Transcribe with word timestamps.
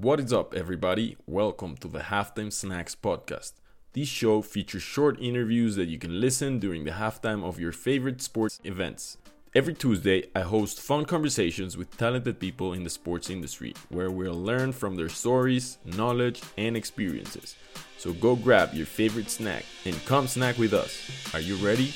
What 0.00 0.20
is 0.20 0.32
up, 0.32 0.54
everybody? 0.54 1.16
Welcome 1.26 1.76
to 1.78 1.88
the 1.88 1.98
Halftime 1.98 2.52
Snacks 2.52 2.94
podcast. 2.94 3.54
This 3.94 4.06
show 4.06 4.42
features 4.42 4.84
short 4.84 5.20
interviews 5.20 5.74
that 5.74 5.88
you 5.88 5.98
can 5.98 6.20
listen 6.20 6.60
during 6.60 6.84
the 6.84 6.92
halftime 6.92 7.42
of 7.42 7.58
your 7.58 7.72
favorite 7.72 8.22
sports 8.22 8.60
events. 8.62 9.18
Every 9.56 9.74
Tuesday, 9.74 10.28
I 10.36 10.42
host 10.42 10.80
fun 10.80 11.04
conversations 11.04 11.76
with 11.76 11.98
talented 11.98 12.38
people 12.38 12.74
in 12.74 12.84
the 12.84 12.90
sports 12.90 13.28
industry 13.28 13.74
where 13.88 14.12
we'll 14.12 14.40
learn 14.40 14.70
from 14.70 14.94
their 14.94 15.08
stories, 15.08 15.78
knowledge, 15.84 16.42
and 16.56 16.76
experiences. 16.76 17.56
So 17.96 18.12
go 18.12 18.36
grab 18.36 18.74
your 18.74 18.86
favorite 18.86 19.30
snack 19.30 19.64
and 19.84 19.96
come 20.06 20.28
snack 20.28 20.58
with 20.58 20.74
us. 20.74 21.10
Are 21.34 21.40
you 21.40 21.56
ready? 21.56 21.92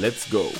Let's 0.00 0.26
go! 0.30 0.50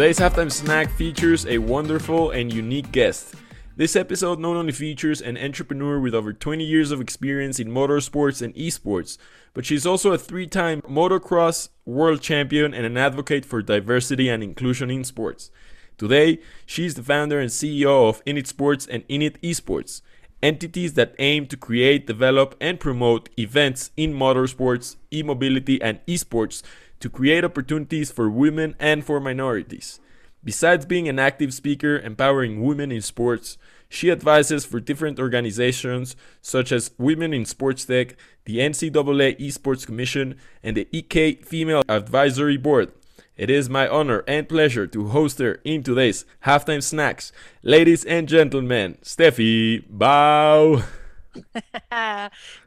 Today's 0.00 0.18
halftime 0.18 0.50
snack 0.50 0.88
features 0.88 1.44
a 1.44 1.58
wonderful 1.58 2.30
and 2.30 2.50
unique 2.50 2.90
guest. 2.90 3.34
This 3.76 3.94
episode 3.94 4.38
not 4.38 4.56
only 4.56 4.72
features 4.72 5.20
an 5.20 5.36
entrepreneur 5.36 6.00
with 6.00 6.14
over 6.14 6.32
20 6.32 6.64
years 6.64 6.90
of 6.90 7.02
experience 7.02 7.60
in 7.60 7.68
motorsports 7.68 8.40
and 8.40 8.54
esports, 8.54 9.18
but 9.52 9.66
she's 9.66 9.84
also 9.84 10.12
a 10.12 10.16
three 10.16 10.46
time 10.46 10.80
motocross 10.88 11.68
world 11.84 12.22
champion 12.22 12.72
and 12.72 12.86
an 12.86 12.96
advocate 12.96 13.44
for 13.44 13.60
diversity 13.60 14.30
and 14.30 14.42
inclusion 14.42 14.90
in 14.90 15.04
sports. 15.04 15.50
Today, 15.98 16.38
she's 16.64 16.94
the 16.94 17.02
founder 17.02 17.38
and 17.38 17.50
CEO 17.50 18.08
of 18.08 18.24
Init 18.24 18.46
Sports 18.46 18.86
and 18.86 19.06
Init 19.08 19.38
Esports, 19.42 20.00
entities 20.42 20.94
that 20.94 21.14
aim 21.18 21.44
to 21.44 21.58
create, 21.58 22.06
develop, 22.06 22.54
and 22.58 22.80
promote 22.80 23.28
events 23.38 23.90
in 23.98 24.14
motorsports, 24.14 24.96
e 25.12 25.22
mobility, 25.22 25.78
and 25.82 26.00
esports 26.06 26.62
to 27.00 27.10
create 27.10 27.44
opportunities 27.44 28.10
for 28.10 28.30
women 28.30 28.74
and 28.78 29.04
for 29.04 29.20
minorities. 29.20 30.00
Besides 30.42 30.86
being 30.86 31.08
an 31.08 31.18
active 31.18 31.52
speaker 31.52 31.98
empowering 31.98 32.62
women 32.62 32.90
in 32.92 33.02
sports, 33.02 33.58
she 33.88 34.10
advises 34.10 34.64
for 34.64 34.80
different 34.80 35.18
organizations 35.18 36.14
such 36.40 36.70
as 36.72 36.92
Women 36.96 37.34
in 37.34 37.44
Sports 37.44 37.84
Tech, 37.84 38.16
the 38.44 38.58
NCAA 38.58 39.38
Esports 39.38 39.84
Commission, 39.84 40.36
and 40.62 40.76
the 40.76 40.88
EK 40.92 41.34
Female 41.42 41.82
Advisory 41.88 42.56
Board. 42.56 42.92
It 43.36 43.50
is 43.50 43.68
my 43.68 43.88
honor 43.88 44.22
and 44.28 44.48
pleasure 44.48 44.86
to 44.86 45.08
host 45.08 45.38
her 45.40 45.60
in 45.64 45.82
today's 45.82 46.24
Halftime 46.44 46.82
Snacks. 46.82 47.32
Ladies 47.62 48.04
and 48.04 48.28
gentlemen, 48.28 48.98
Stefy, 49.02 49.78
Bau! 49.80 50.84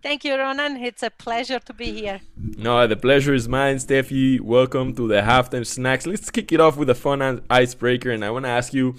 Thank 0.03 0.23
you, 0.23 0.33
Ronen. 0.33 0.81
It's 0.81 1.03
a 1.03 1.09
pleasure 1.09 1.59
to 1.59 1.73
be 1.73 1.91
here. 1.91 2.21
No, 2.37 2.87
the 2.87 2.95
pleasure 2.95 3.33
is 3.33 3.47
mine, 3.47 3.79
Stefy. 3.79 4.39
Welcome 4.39 4.95
to 4.95 5.07
the 5.07 5.21
halftime 5.21 5.65
snacks. 5.65 6.05
Let's 6.07 6.29
kick 6.29 6.51
it 6.51 6.59
off 6.59 6.77
with 6.77 6.89
a 6.89 6.95
fun 6.95 7.41
icebreaker. 7.49 8.11
And 8.11 8.23
I 8.23 8.31
want 8.31 8.45
to 8.45 8.49
ask 8.49 8.73
you 8.73 8.95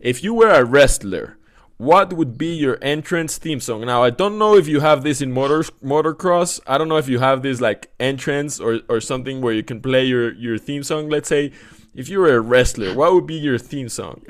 if 0.00 0.22
you 0.22 0.34
were 0.34 0.50
a 0.50 0.64
wrestler, 0.64 1.38
what 1.76 2.12
would 2.12 2.36
be 2.36 2.54
your 2.54 2.78
entrance 2.82 3.38
theme 3.38 3.58
song? 3.58 3.86
Now, 3.86 4.02
I 4.02 4.10
don't 4.10 4.38
know 4.38 4.54
if 4.54 4.68
you 4.68 4.80
have 4.80 5.02
this 5.02 5.20
in 5.20 5.32
motor 5.32 5.62
motocross. 5.82 6.60
I 6.66 6.76
don't 6.76 6.88
know 6.88 6.98
if 6.98 7.08
you 7.08 7.18
have 7.18 7.42
this 7.42 7.60
like 7.60 7.90
entrance 7.98 8.60
or, 8.60 8.80
or 8.88 9.00
something 9.00 9.40
where 9.40 9.54
you 9.54 9.62
can 9.62 9.80
play 9.80 10.04
your, 10.04 10.32
your 10.34 10.58
theme 10.58 10.82
song. 10.82 11.08
Let's 11.08 11.28
say 11.28 11.52
if 11.94 12.08
you 12.08 12.20
were 12.20 12.36
a 12.36 12.40
wrestler, 12.40 12.94
what 12.94 13.14
would 13.14 13.26
be 13.26 13.34
your 13.34 13.58
theme 13.58 13.88
song? 13.88 14.22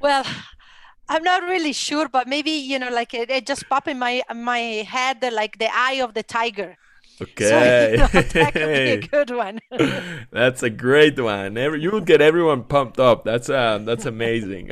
well, 0.00 0.24
I'm 1.08 1.22
not 1.22 1.42
really 1.42 1.72
sure, 1.72 2.08
but 2.08 2.26
maybe 2.26 2.50
you 2.50 2.78
know, 2.78 2.90
like 2.90 3.14
it, 3.14 3.30
it 3.30 3.46
just 3.46 3.68
popped 3.68 3.88
in 3.88 3.98
my 3.98 4.22
my 4.34 4.58
head, 4.58 5.22
like 5.32 5.58
the 5.58 5.68
eye 5.72 6.00
of 6.02 6.14
the 6.14 6.22
tiger. 6.22 6.76
Okay, 7.20 7.48
so, 7.48 7.90
you 7.90 7.96
know, 7.96 8.06
that 8.12 8.52
could 8.52 8.52
be 8.52 8.90
a 8.90 9.00
good 9.08 9.30
one. 9.30 9.60
that's 10.30 10.62
a 10.62 10.68
great 10.68 11.18
one. 11.18 11.56
Every, 11.56 11.80
you 11.80 11.90
will 11.90 12.02
get 12.02 12.20
everyone 12.20 12.64
pumped 12.64 13.00
up. 13.00 13.24
That's 13.24 13.48
uh, 13.48 13.78
that's 13.78 14.04
amazing. 14.04 14.70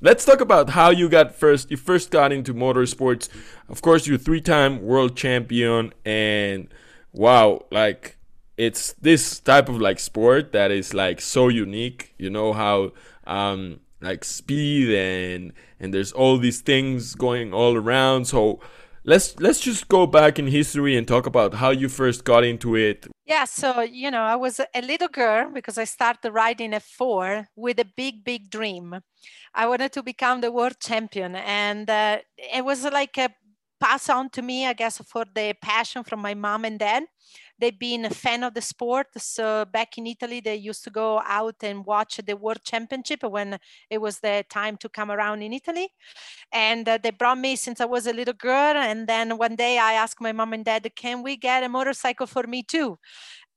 Let's 0.00 0.24
talk 0.24 0.40
about 0.40 0.70
how 0.70 0.90
you 0.90 1.08
got 1.08 1.34
first. 1.34 1.70
You 1.70 1.76
first 1.76 2.10
got 2.10 2.32
into 2.32 2.54
motorsports. 2.54 3.28
Of 3.68 3.82
course, 3.82 4.06
you're 4.06 4.18
three-time 4.18 4.82
world 4.82 5.16
champion, 5.16 5.92
and 6.04 6.68
wow, 7.12 7.66
like 7.70 8.16
it's 8.56 8.92
this 8.94 9.40
type 9.40 9.68
of 9.68 9.80
like 9.80 9.98
sport 9.98 10.52
that 10.52 10.70
is 10.70 10.94
like 10.94 11.20
so 11.20 11.48
unique. 11.48 12.14
You 12.16 12.30
know 12.30 12.52
how 12.54 12.92
um 13.26 13.80
like 14.04 14.24
speed 14.24 14.94
and 14.94 15.52
and 15.80 15.92
there's 15.92 16.12
all 16.12 16.38
these 16.38 16.60
things 16.60 17.14
going 17.14 17.52
all 17.52 17.76
around. 17.76 18.26
So 18.26 18.60
let's 19.04 19.38
let's 19.38 19.60
just 19.60 19.88
go 19.88 20.06
back 20.06 20.38
in 20.38 20.46
history 20.46 20.96
and 20.96 21.06
talk 21.06 21.26
about 21.26 21.54
how 21.54 21.70
you 21.70 21.88
first 21.88 22.24
got 22.24 22.44
into 22.44 22.76
it. 22.76 23.06
Yeah 23.26 23.44
so 23.44 23.80
you 23.80 24.10
know 24.10 24.22
i 24.22 24.36
was 24.36 24.60
a 24.60 24.82
little 24.82 25.08
girl 25.08 25.50
because 25.52 25.78
i 25.78 25.84
started 25.84 26.30
riding 26.30 26.74
at 26.74 26.82
four 26.82 27.48
with 27.56 27.78
a 27.78 27.86
big 27.96 28.24
big 28.24 28.50
dream. 28.50 29.00
I 29.54 29.66
wanted 29.66 29.92
to 29.92 30.02
become 30.02 30.40
the 30.40 30.50
world 30.50 30.76
champion 30.80 31.36
and 31.36 31.88
uh, 31.88 32.18
it 32.36 32.64
was 32.64 32.84
like 32.84 33.16
a 33.18 33.28
pass 33.80 34.08
on 34.08 34.30
to 34.30 34.40
me 34.40 34.66
i 34.66 34.72
guess 34.72 34.98
for 35.06 35.24
the 35.34 35.54
passion 35.60 36.02
from 36.04 36.20
my 36.20 36.32
mom 36.32 36.64
and 36.64 36.78
dad 36.78 37.04
they've 37.58 37.78
been 37.78 38.04
a 38.04 38.10
fan 38.10 38.42
of 38.42 38.54
the 38.54 38.60
sport. 38.60 39.08
So 39.16 39.64
back 39.64 39.98
in 39.98 40.06
Italy, 40.06 40.40
they 40.40 40.56
used 40.56 40.84
to 40.84 40.90
go 40.90 41.20
out 41.24 41.56
and 41.62 41.84
watch 41.84 42.20
the 42.24 42.36
World 42.36 42.62
Championship 42.64 43.22
when 43.22 43.58
it 43.90 43.98
was 43.98 44.20
the 44.20 44.44
time 44.50 44.76
to 44.78 44.88
come 44.88 45.10
around 45.10 45.42
in 45.42 45.52
Italy. 45.52 45.88
And 46.52 46.88
uh, 46.88 46.98
they 47.02 47.10
brought 47.10 47.38
me 47.38 47.56
since 47.56 47.80
I 47.80 47.86
was 47.86 48.06
a 48.06 48.12
little 48.12 48.34
girl. 48.34 48.76
And 48.76 49.06
then 49.06 49.38
one 49.38 49.56
day 49.56 49.78
I 49.78 49.94
asked 49.94 50.20
my 50.20 50.32
mom 50.32 50.52
and 50.52 50.64
dad, 50.64 50.90
"Can 50.96 51.22
we 51.22 51.36
get 51.36 51.62
a 51.62 51.68
motorcycle 51.68 52.26
for 52.26 52.44
me 52.44 52.62
too?" 52.62 52.98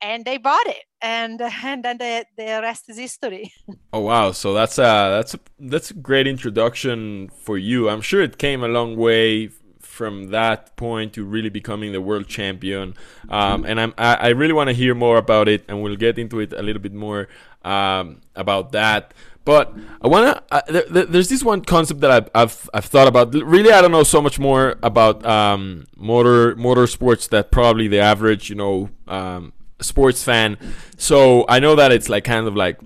and 0.01 0.25
they 0.25 0.37
bought 0.37 0.67
it 0.67 0.83
and 1.01 1.41
and 1.63 1.83
then 1.83 1.97
the, 1.97 2.25
the 2.37 2.59
rest 2.61 2.89
is 2.89 2.97
history 2.97 3.51
oh 3.93 3.99
wow 3.99 4.31
so 4.31 4.53
that's 4.53 4.77
a 4.77 4.81
that's 5.15 5.33
a 5.33 5.39
that's 5.59 5.91
a 5.91 5.93
great 5.93 6.27
introduction 6.27 7.29
for 7.29 7.57
you 7.57 7.89
i'm 7.89 8.01
sure 8.01 8.21
it 8.21 8.37
came 8.37 8.63
a 8.63 8.67
long 8.67 8.95
way 8.95 9.49
from 9.97 10.29
that 10.29 10.75
point 10.75 11.13
to 11.13 11.25
really 11.25 11.49
becoming 11.49 11.91
the 11.91 12.01
world 12.09 12.27
champion. 12.27 12.93
Um, 13.29 13.65
and 13.65 13.81
I'm, 13.81 13.93
I, 13.97 14.15
I 14.15 14.29
really 14.29 14.53
want 14.53 14.67
to 14.69 14.73
hear 14.73 14.93
more 14.93 15.17
about 15.17 15.47
it, 15.47 15.65
and 15.67 15.81
we'll 15.81 15.95
get 15.95 16.19
into 16.19 16.39
it 16.39 16.53
a 16.53 16.61
little 16.61 16.81
bit 16.81 16.93
more 16.93 17.27
um, 17.65 18.21
about 18.35 18.71
that. 18.73 19.13
But 19.43 19.73
I 20.01 20.07
want 20.07 20.23
to. 20.27 20.43
Uh, 20.55 20.61
there, 20.67 21.05
there's 21.05 21.29
this 21.29 21.41
one 21.41 21.61
concept 21.61 22.01
that 22.01 22.11
I've, 22.11 22.29
I've, 22.35 22.69
I've 22.73 22.85
thought 22.85 23.07
about. 23.07 23.33
Really, 23.33 23.71
I 23.71 23.81
don't 23.81 23.91
know 23.91 24.03
so 24.03 24.21
much 24.21 24.37
more 24.39 24.75
about 24.83 25.25
um, 25.25 25.87
motor 25.95 26.53
motorsports 26.55 27.29
that 27.29 27.49
probably 27.49 27.87
the 27.87 27.99
average, 27.99 28.49
you 28.49 28.55
know, 28.55 28.89
um, 29.07 29.53
sports 29.79 30.21
fan. 30.21 30.57
So 30.97 31.45
I 31.47 31.59
know 31.59 31.75
that 31.75 31.91
it's 31.93 32.09
like 32.09 32.25
kind 32.25 32.45
of 32.45 32.55
like 32.55 32.77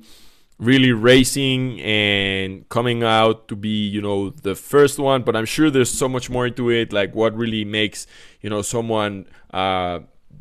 really 0.62 0.92
racing 0.92 1.82
and 1.82 2.70
coming 2.70 3.04
out 3.04 3.48
to 3.48 3.56
be 3.56 3.88
you 3.88 4.00
know 4.00 4.30
the 4.30 4.54
first 4.54 5.00
one 5.00 5.24
but 5.24 5.36
i'm 5.36 5.44
sure 5.46 5.72
there's 5.72 5.90
so 5.90 6.08
much 6.08 6.30
more 6.30 6.46
into 6.46 6.70
it 6.70 6.94
like 6.94 7.16
what 7.16 7.36
really 7.36 7.66
makes 7.66 8.06
you 8.42 8.50
know 8.50 8.62
someone 8.62 9.26
uh, 9.56 9.98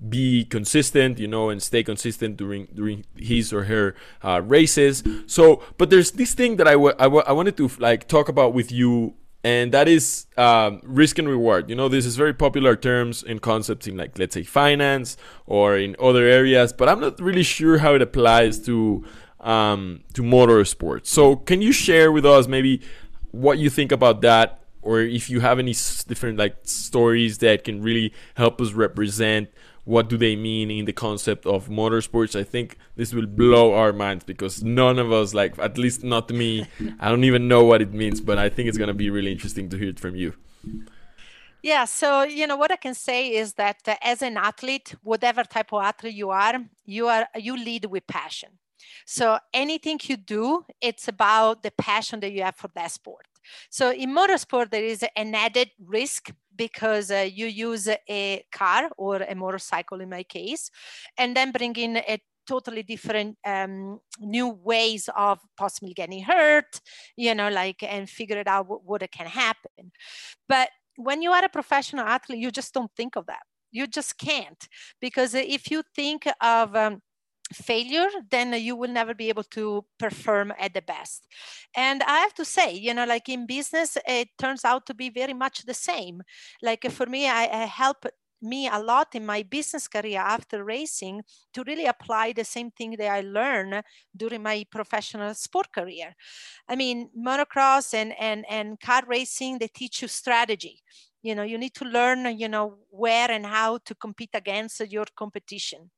be 0.08 0.44
consistent 0.44 1.18
you 1.18 1.26
know 1.26 1.50
and 1.50 1.62
stay 1.62 1.82
consistent 1.82 2.36
during 2.36 2.66
during 2.74 3.04
his 3.16 3.52
or 3.52 3.64
her 3.64 3.94
uh, 4.22 4.40
races. 4.44 5.02
So 5.26 5.62
but 5.78 5.90
there's 5.90 6.12
this 6.12 6.34
thing 6.34 6.56
that 6.56 6.66
I, 6.66 6.72
w- 6.72 6.94
I, 6.98 7.04
w- 7.04 7.24
I 7.26 7.32
wanted 7.32 7.56
to 7.58 7.70
like 7.78 8.08
talk 8.08 8.28
about 8.28 8.54
with 8.54 8.72
you 8.72 9.14
and 9.42 9.72
that 9.72 9.88
is 9.88 10.26
um, 10.36 10.80
risk 10.84 11.18
and 11.18 11.28
reward. 11.28 11.68
You 11.68 11.76
know 11.76 11.88
this 11.88 12.06
is 12.06 12.16
very 12.16 12.32
popular 12.32 12.76
terms 12.76 13.22
and 13.22 13.42
concepts 13.42 13.86
in 13.86 13.96
like 13.96 14.18
let's 14.18 14.34
say 14.34 14.42
finance 14.42 15.16
or 15.46 15.76
in 15.76 15.96
other 16.00 16.24
areas 16.24 16.72
but 16.72 16.88
i'm 16.88 17.00
not 17.00 17.20
really 17.20 17.42
sure 17.42 17.78
how 17.78 17.94
it 17.94 18.02
applies 18.02 18.58
to 18.60 19.04
um, 19.40 20.02
to 20.14 20.22
motorsports. 20.22 21.06
So, 21.06 21.36
can 21.36 21.62
you 21.62 21.72
share 21.72 22.12
with 22.12 22.26
us 22.26 22.46
maybe 22.46 22.82
what 23.30 23.58
you 23.58 23.70
think 23.70 23.92
about 23.92 24.20
that, 24.22 24.60
or 24.82 25.00
if 25.00 25.30
you 25.30 25.40
have 25.40 25.58
any 25.58 25.72
different 25.72 26.38
like 26.38 26.56
stories 26.62 27.38
that 27.38 27.64
can 27.64 27.82
really 27.82 28.12
help 28.34 28.60
us 28.60 28.72
represent 28.72 29.48
what 29.84 30.08
do 30.08 30.16
they 30.16 30.36
mean 30.36 30.70
in 30.70 30.84
the 30.84 30.92
concept 30.92 31.46
of 31.46 31.68
motorsports? 31.68 32.38
I 32.38 32.44
think 32.44 32.76
this 32.96 33.12
will 33.12 33.26
blow 33.26 33.74
our 33.74 33.92
minds 33.92 34.24
because 34.24 34.62
none 34.62 34.98
of 34.98 35.10
us, 35.10 35.34
like 35.34 35.58
at 35.58 35.78
least 35.78 36.04
not 36.04 36.30
me, 36.30 36.66
I 37.00 37.08
don't 37.08 37.24
even 37.24 37.48
know 37.48 37.64
what 37.64 37.82
it 37.82 37.92
means, 37.92 38.20
but 38.20 38.38
I 38.38 38.48
think 38.48 38.68
it's 38.68 38.78
gonna 38.78 38.94
be 38.94 39.10
really 39.10 39.32
interesting 39.32 39.68
to 39.70 39.76
hear 39.76 39.88
it 39.88 39.98
from 39.98 40.14
you. 40.16 40.34
Yeah, 41.62 41.84
so 41.84 42.22
you 42.22 42.46
know 42.46 42.56
what 42.56 42.70
I 42.70 42.76
can 42.76 42.94
say 42.94 43.34
is 43.34 43.54
that 43.54 43.80
uh, 43.86 43.96
as 44.00 44.22
an 44.22 44.36
athlete, 44.36 44.94
whatever 45.02 45.44
type 45.44 45.72
of 45.72 45.82
athlete 45.82 46.14
you 46.14 46.30
are, 46.30 46.64
you 46.84 47.08
are 47.08 47.28
you 47.36 47.56
lead 47.56 47.86
with 47.86 48.06
passion 48.06 48.50
so 49.06 49.38
anything 49.52 49.98
you 50.04 50.16
do, 50.16 50.64
it's 50.80 51.08
about 51.08 51.62
the 51.62 51.72
passion 51.72 52.20
that 52.20 52.32
you 52.32 52.42
have 52.42 52.56
for 52.56 52.70
that 52.74 52.90
sport. 52.90 53.26
So 53.70 53.92
in 53.92 54.14
motorsport, 54.14 54.70
there 54.70 54.84
is 54.84 55.04
an 55.16 55.34
added 55.34 55.70
risk 55.84 56.30
because 56.56 57.10
uh, 57.10 57.28
you 57.32 57.46
use 57.46 57.88
a 57.88 58.44
car 58.52 58.90
or 58.96 59.16
a 59.16 59.34
motorcycle 59.34 60.00
in 60.00 60.10
my 60.10 60.22
case, 60.22 60.70
and 61.16 61.34
then 61.34 61.52
bring 61.52 61.74
in 61.76 61.96
a 61.96 62.20
totally 62.46 62.82
different 62.82 63.38
um, 63.46 64.00
new 64.18 64.48
ways 64.48 65.08
of 65.16 65.38
possibly 65.56 65.94
getting 65.94 66.22
hurt, 66.22 66.80
you 67.16 67.34
know, 67.34 67.48
like 67.48 67.82
and 67.82 68.10
figure 68.10 68.38
it 68.38 68.48
out 68.48 68.68
what, 68.68 68.84
what 68.84 69.10
can 69.10 69.26
happen. 69.26 69.92
But 70.48 70.68
when 70.96 71.22
you 71.22 71.30
are 71.30 71.44
a 71.44 71.48
professional 71.48 72.04
athlete, 72.04 72.40
you 72.40 72.50
just 72.50 72.74
don't 72.74 72.90
think 72.96 73.16
of 73.16 73.26
that. 73.26 73.42
You 73.70 73.86
just 73.86 74.18
can't 74.18 74.62
because 75.00 75.34
if 75.34 75.70
you 75.70 75.82
think 75.94 76.26
of 76.40 76.74
um, 76.74 77.00
failure 77.52 78.08
then 78.30 78.52
you 78.54 78.76
will 78.76 78.90
never 78.90 79.14
be 79.14 79.28
able 79.28 79.42
to 79.42 79.84
perform 79.98 80.52
at 80.58 80.74
the 80.74 80.82
best. 80.82 81.26
And 81.76 82.02
i 82.02 82.18
have 82.20 82.34
to 82.34 82.44
say 82.44 82.72
you 82.74 82.94
know 82.94 83.04
like 83.04 83.28
in 83.28 83.46
business 83.46 83.96
it 84.06 84.28
turns 84.38 84.64
out 84.64 84.86
to 84.86 84.94
be 84.94 85.10
very 85.10 85.34
much 85.34 85.64
the 85.64 85.74
same. 85.74 86.22
Like 86.62 86.90
for 86.90 87.06
me 87.06 87.28
i, 87.28 87.44
I 87.44 87.64
help 87.66 88.06
me 88.42 88.68
a 88.68 88.78
lot 88.78 89.14
in 89.14 89.26
my 89.26 89.42
business 89.42 89.86
career 89.86 90.18
after 90.18 90.64
racing 90.64 91.22
to 91.52 91.62
really 91.66 91.86
apply 91.86 92.32
the 92.32 92.44
same 92.44 92.70
thing 92.70 92.96
that 92.98 93.10
I 93.10 93.20
learned 93.20 93.82
during 94.16 94.42
my 94.42 94.64
professional 94.70 95.34
sport 95.34 95.72
career. 95.72 96.14
I 96.68 96.76
mean, 96.76 97.10
motocross 97.16 97.92
and 97.94 98.12
and 98.18 98.44
and 98.48 98.80
car 98.80 99.02
racing 99.06 99.58
they 99.58 99.68
teach 99.68 100.02
you 100.02 100.08
strategy 100.08 100.82
you 101.22 101.34
know 101.34 101.42
you 101.42 101.58
need 101.58 101.74
to 101.74 101.84
learn 101.84 102.38
you 102.38 102.48
know 102.48 102.76
where 102.90 103.30
and 103.30 103.46
how 103.46 103.78
to 103.84 103.94
compete 103.94 104.30
against 104.34 104.80
your 104.90 105.04
competition. 105.16 105.90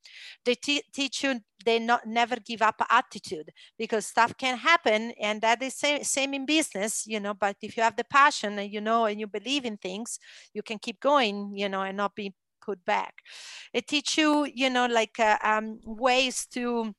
They 0.45 0.55
teach 0.55 1.23
you 1.23 1.41
they 1.65 1.79
not 1.79 2.05
never 2.05 2.35
give 2.37 2.61
up 2.61 2.81
attitude 2.89 3.49
because 3.77 4.05
stuff 4.05 4.35
can 4.37 4.57
happen 4.57 5.13
and 5.21 5.41
that 5.41 5.61
is 5.61 5.75
same, 5.75 6.03
same 6.03 6.33
in 6.33 6.45
business 6.45 7.05
you 7.07 7.19
know 7.19 7.33
but 7.33 7.55
if 7.61 7.77
you 7.77 7.83
have 7.83 7.95
the 7.95 8.03
passion 8.03 8.59
and 8.59 8.71
you 8.71 8.81
know 8.81 9.05
and 9.05 9.19
you 9.19 9.27
believe 9.27 9.63
in 9.65 9.77
things 9.77 10.19
you 10.53 10.61
can 10.61 10.77
keep 10.77 10.99
going 10.99 11.53
you 11.55 11.69
know 11.69 11.81
and 11.81 11.97
not 11.97 12.15
be 12.15 12.33
put 12.61 12.83
back. 12.85 13.15
It 13.73 13.87
teach 13.87 14.17
you 14.17 14.45
you 14.53 14.69
know 14.69 14.85
like 14.87 15.19
uh, 15.19 15.37
um, 15.43 15.79
ways 15.85 16.45
to 16.53 16.93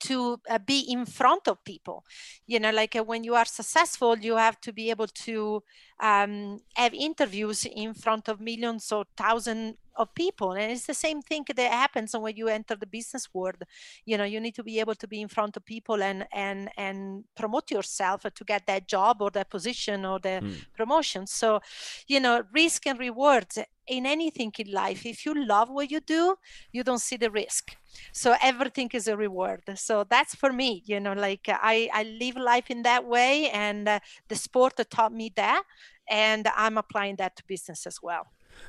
to 0.00 0.40
uh, 0.48 0.58
be 0.58 0.80
in 0.80 1.06
front 1.06 1.48
of 1.48 1.64
people. 1.64 2.04
You 2.46 2.60
know 2.60 2.70
like 2.70 2.96
uh, 2.96 3.04
when 3.04 3.24
you 3.24 3.34
are 3.34 3.44
successful 3.44 4.18
you 4.18 4.36
have 4.36 4.60
to 4.62 4.72
be 4.72 4.90
able 4.90 5.08
to 5.08 5.62
um, 6.00 6.60
have 6.74 6.94
interviews 6.94 7.66
in 7.66 7.94
front 7.94 8.28
of 8.28 8.40
millions 8.40 8.90
or 8.92 9.04
thousands 9.16 9.76
of 9.96 10.14
people. 10.14 10.52
And 10.52 10.72
it's 10.72 10.86
the 10.86 10.94
same 10.94 11.20
thing 11.20 11.44
that 11.54 11.72
happens 11.72 12.16
when 12.16 12.36
you 12.36 12.48
enter 12.48 12.74
the 12.74 12.86
business 12.86 13.28
world. 13.34 13.62
You 14.04 14.16
know 14.18 14.24
you 14.24 14.40
need 14.40 14.54
to 14.54 14.62
be 14.62 14.80
able 14.80 14.94
to 14.94 15.06
be 15.06 15.20
in 15.20 15.28
front 15.28 15.56
of 15.56 15.64
people 15.64 16.02
and 16.02 16.26
and 16.32 16.70
and 16.76 17.24
promote 17.36 17.70
yourself 17.70 18.22
to 18.22 18.44
get 18.44 18.66
that 18.66 18.88
job 18.88 19.20
or 19.20 19.30
that 19.30 19.50
position 19.50 20.04
or 20.04 20.18
the 20.18 20.40
mm. 20.42 20.54
promotion. 20.74 21.26
So 21.26 21.60
you 22.06 22.20
know 22.20 22.42
risk 22.52 22.86
and 22.86 22.98
rewards 22.98 23.58
in 23.90 24.06
anything 24.06 24.52
in 24.58 24.70
life 24.72 25.04
if 25.04 25.26
you 25.26 25.32
love 25.46 25.68
what 25.68 25.90
you 25.90 26.00
do 26.00 26.36
you 26.72 26.82
don't 26.82 27.04
see 27.08 27.16
the 27.16 27.30
risk 27.30 27.76
so 28.12 28.34
everything 28.50 28.88
is 28.94 29.06
a 29.08 29.16
reward 29.16 29.62
so 29.74 30.04
that's 30.08 30.34
for 30.34 30.52
me 30.52 30.82
you 30.86 30.98
know 31.00 31.12
like 31.12 31.46
i 31.48 31.88
i 31.92 32.02
live 32.22 32.36
life 32.36 32.70
in 32.70 32.82
that 32.82 33.04
way 33.04 33.50
and 33.50 33.88
uh, 33.88 33.98
the 34.28 34.36
sport 34.36 34.74
taught 34.90 35.12
me 35.12 35.32
that 35.36 35.62
and 36.08 36.48
i'm 36.56 36.78
applying 36.78 37.16
that 37.16 37.36
to 37.36 37.42
business 37.46 37.86
as 37.86 37.98
well 38.02 38.26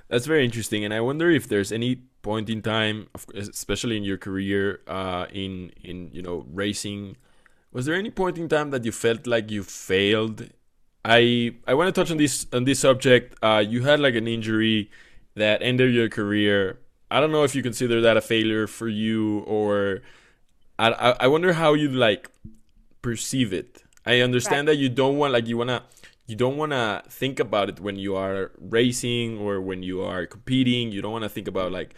that's 0.09 0.25
very 0.25 0.43
interesting, 0.45 0.83
and 0.85 0.93
I 0.93 1.01
wonder 1.01 1.29
if 1.29 1.47
there's 1.47 1.71
any 1.71 1.95
point 2.21 2.49
in 2.49 2.61
time, 2.61 3.07
especially 3.33 3.97
in 3.97 4.03
your 4.03 4.17
career, 4.17 4.81
uh, 4.87 5.25
in 5.31 5.71
in 5.83 6.09
you 6.11 6.21
know 6.21 6.45
racing, 6.51 7.17
was 7.71 7.85
there 7.85 7.95
any 7.95 8.11
point 8.11 8.37
in 8.37 8.49
time 8.49 8.71
that 8.71 8.83
you 8.83 8.91
felt 8.91 9.25
like 9.27 9.49
you 9.51 9.63
failed? 9.63 10.49
I 11.05 11.55
I 11.67 11.73
want 11.73 11.93
to 11.93 11.99
touch 11.99 12.11
on 12.11 12.17
this 12.17 12.45
on 12.53 12.65
this 12.65 12.79
subject. 12.79 13.35
Uh, 13.41 13.63
you 13.65 13.83
had 13.83 13.99
like 13.99 14.15
an 14.15 14.27
injury 14.27 14.91
that 15.35 15.61
end 15.61 15.81
of 15.81 15.89
your 15.89 16.09
career. 16.09 16.79
I 17.09 17.19
don't 17.19 17.31
know 17.31 17.43
if 17.43 17.55
you 17.55 17.63
consider 17.63 18.01
that 18.01 18.17
a 18.17 18.21
failure 18.21 18.67
for 18.67 18.87
you, 18.87 19.39
or 19.39 20.01
I 20.79 21.15
I 21.19 21.27
wonder 21.27 21.53
how 21.53 21.73
you 21.73 21.89
like 21.89 22.29
perceive 23.01 23.53
it. 23.53 23.83
I 24.05 24.21
understand 24.21 24.67
right. 24.67 24.73
that 24.73 24.81
you 24.81 24.89
don't 24.89 25.17
want 25.17 25.33
like 25.33 25.47
you 25.47 25.57
wanna 25.57 25.83
you 26.31 26.35
don't 26.35 26.55
want 26.55 26.71
to 26.71 27.03
think 27.09 27.39
about 27.39 27.67
it 27.69 27.79
when 27.81 27.97
you 27.97 28.15
are 28.15 28.51
racing 28.57 29.37
or 29.37 29.59
when 29.59 29.83
you 29.83 30.01
are 30.01 30.25
competing 30.25 30.91
you 30.91 31.01
don't 31.01 31.11
want 31.11 31.23
to 31.23 31.29
think 31.29 31.47
about 31.47 31.71
like 31.71 31.93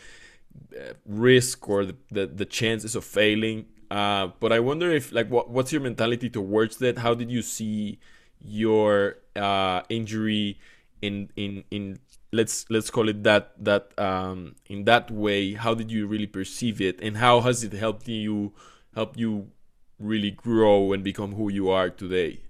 uh, 0.76 0.94
risk 1.06 1.70
or 1.70 1.86
the, 1.86 1.96
the, 2.12 2.26
the, 2.26 2.46
chances 2.46 2.96
of 2.96 3.04
failing 3.04 3.66
uh, 3.92 4.28
but 4.40 4.52
i 4.52 4.60
wonder 4.60 4.92
if 4.92 5.12
like 5.12 5.30
what, 5.30 5.50
what's 5.50 5.72
your 5.72 5.82
mentality 5.82 6.30
towards 6.30 6.78
that 6.78 6.98
how 6.98 7.14
did 7.14 7.30
you 7.30 7.44
see 7.44 8.00
your 8.40 9.18
uh, 9.36 9.82
injury 9.90 10.60
in 11.02 11.30
in 11.36 11.64
in 11.70 12.00
let's 12.34 12.66
let's 12.70 12.90
call 12.90 13.08
it 13.08 13.24
that 13.24 13.54
that 13.64 13.98
um, 13.98 14.56
in 14.66 14.84
that 14.86 15.10
way 15.12 15.54
how 15.54 15.74
did 15.74 15.92
you 15.92 16.08
really 16.08 16.28
perceive 16.28 16.82
it? 16.82 17.00
And 17.02 17.18
how 17.18 17.42
has 17.42 17.64
it 17.64 17.74
helped 17.74 18.08
you 18.08 18.54
help 18.94 19.18
you 19.18 19.52
really 20.00 20.32
grow 20.32 20.94
and 20.94 21.04
become 21.04 21.34
who 21.34 21.52
you 21.52 21.70
are 21.70 21.90
today? 21.90 22.42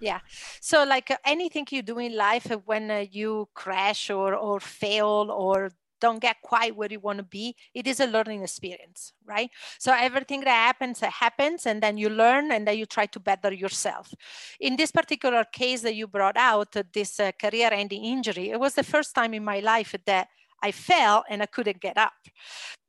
Yeah. 0.00 0.20
So 0.60 0.84
like 0.84 1.10
uh, 1.10 1.16
anything 1.24 1.66
you 1.70 1.82
do 1.82 1.98
in 1.98 2.16
life 2.16 2.50
uh, 2.50 2.58
when 2.64 2.90
uh, 2.90 3.04
you 3.10 3.48
crash 3.54 4.10
or 4.10 4.34
or 4.34 4.60
fail 4.60 5.30
or 5.30 5.70
don't 6.00 6.20
get 6.20 6.36
quite 6.42 6.76
where 6.76 6.90
you 6.90 7.00
want 7.00 7.18
to 7.18 7.24
be 7.24 7.54
it 7.74 7.86
is 7.86 8.00
a 8.00 8.06
learning 8.06 8.42
experience 8.42 9.12
right 9.24 9.50
so 9.78 9.92
everything 9.92 10.40
that 10.40 10.50
happens 10.66 11.02
uh, 11.02 11.10
happens 11.10 11.66
and 11.66 11.82
then 11.82 11.96
you 11.96 12.08
learn 12.08 12.52
and 12.52 12.66
then 12.66 12.76
you 12.76 12.86
try 12.86 13.06
to 13.06 13.20
better 13.20 13.52
yourself 13.52 14.12
in 14.60 14.76
this 14.76 14.90
particular 14.90 15.44
case 15.52 15.82
that 15.82 15.94
you 15.94 16.06
brought 16.06 16.36
out 16.36 16.74
this 16.92 17.20
uh, 17.20 17.30
career 17.40 17.70
ending 17.72 18.04
injury 18.04 18.50
it 18.50 18.60
was 18.60 18.74
the 18.74 18.84
first 18.84 19.14
time 19.14 19.34
in 19.34 19.44
my 19.44 19.60
life 19.60 19.94
that 20.06 20.28
I 20.62 20.72
fell 20.72 21.22
and 21.28 21.42
I 21.42 21.46
couldn't 21.46 21.80
get 21.80 21.98
up 21.98 22.14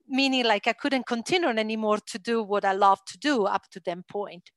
meaning 0.07 0.45
like 0.45 0.67
I 0.67 0.73
couldn't 0.73 1.05
continue 1.05 1.49
anymore 1.49 1.99
to 2.07 2.19
do 2.19 2.41
what 2.41 2.63
I 2.63 2.73
love 2.73 3.03
to 3.05 3.17
do 3.17 3.45
up 3.45 3.69
to 3.71 3.81
that 3.81 4.07
point. 4.07 4.51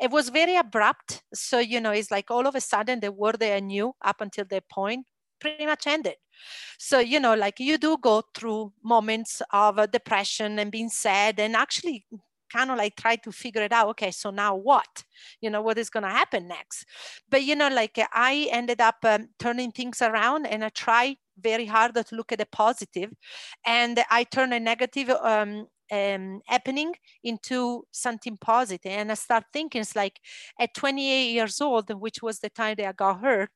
It 0.00 0.10
was 0.10 0.30
very 0.30 0.56
abrupt. 0.56 1.22
So, 1.32 1.58
you 1.58 1.80
know, 1.80 1.92
it's 1.92 2.10
like 2.10 2.30
all 2.30 2.46
of 2.46 2.54
a 2.54 2.60
sudden 2.60 3.00
the 3.00 3.12
world 3.12 3.40
that 3.40 3.54
I 3.54 3.60
knew 3.60 3.94
up 4.02 4.20
until 4.20 4.44
that 4.46 4.68
point 4.68 5.06
pretty 5.40 5.66
much 5.66 5.86
ended. 5.86 6.16
So, 6.78 6.98
you 6.98 7.20
know, 7.20 7.34
like 7.34 7.60
you 7.60 7.78
do 7.78 7.96
go 7.98 8.22
through 8.34 8.72
moments 8.82 9.42
of 9.52 9.78
uh, 9.78 9.86
depression 9.86 10.58
and 10.58 10.70
being 10.70 10.88
sad 10.88 11.40
and 11.40 11.56
actually 11.56 12.06
kind 12.52 12.70
of 12.70 12.78
like 12.78 12.96
try 12.96 13.16
to 13.16 13.32
figure 13.32 13.62
it 13.62 13.72
out 13.72 13.88
okay 13.88 14.10
so 14.10 14.30
now 14.30 14.54
what? 14.54 15.04
You 15.40 15.50
know 15.50 15.62
what 15.62 15.78
is 15.78 15.90
going 15.90 16.04
to 16.04 16.10
happen 16.10 16.48
next? 16.48 16.86
But 17.28 17.42
you 17.44 17.56
know 17.56 17.68
like 17.68 17.98
i 18.12 18.48
ended 18.50 18.80
up 18.80 18.96
um, 19.04 19.28
turning 19.38 19.72
things 19.72 20.00
around 20.02 20.46
and 20.46 20.64
i 20.64 20.68
tried 20.68 21.16
very 21.38 21.66
hard 21.66 21.94
to 21.94 22.14
look 22.14 22.32
at 22.32 22.38
the 22.38 22.46
positive 22.46 23.12
and 23.66 24.02
i 24.10 24.24
turn 24.24 24.52
a 24.52 24.60
negative 24.60 25.10
um, 25.10 25.66
um, 25.92 26.40
happening 26.46 26.94
into 27.22 27.84
something 27.92 28.36
positive. 28.38 28.92
And 28.92 29.10
i 29.10 29.14
start 29.14 29.44
thinking 29.52 29.80
it's 29.82 29.96
like 29.96 30.18
at 30.60 30.74
28 30.74 31.32
years 31.32 31.60
old 31.60 31.90
which 32.00 32.22
was 32.22 32.38
the 32.38 32.50
time 32.50 32.76
that 32.78 32.88
i 32.88 32.92
got 32.92 33.20
hurt 33.20 33.50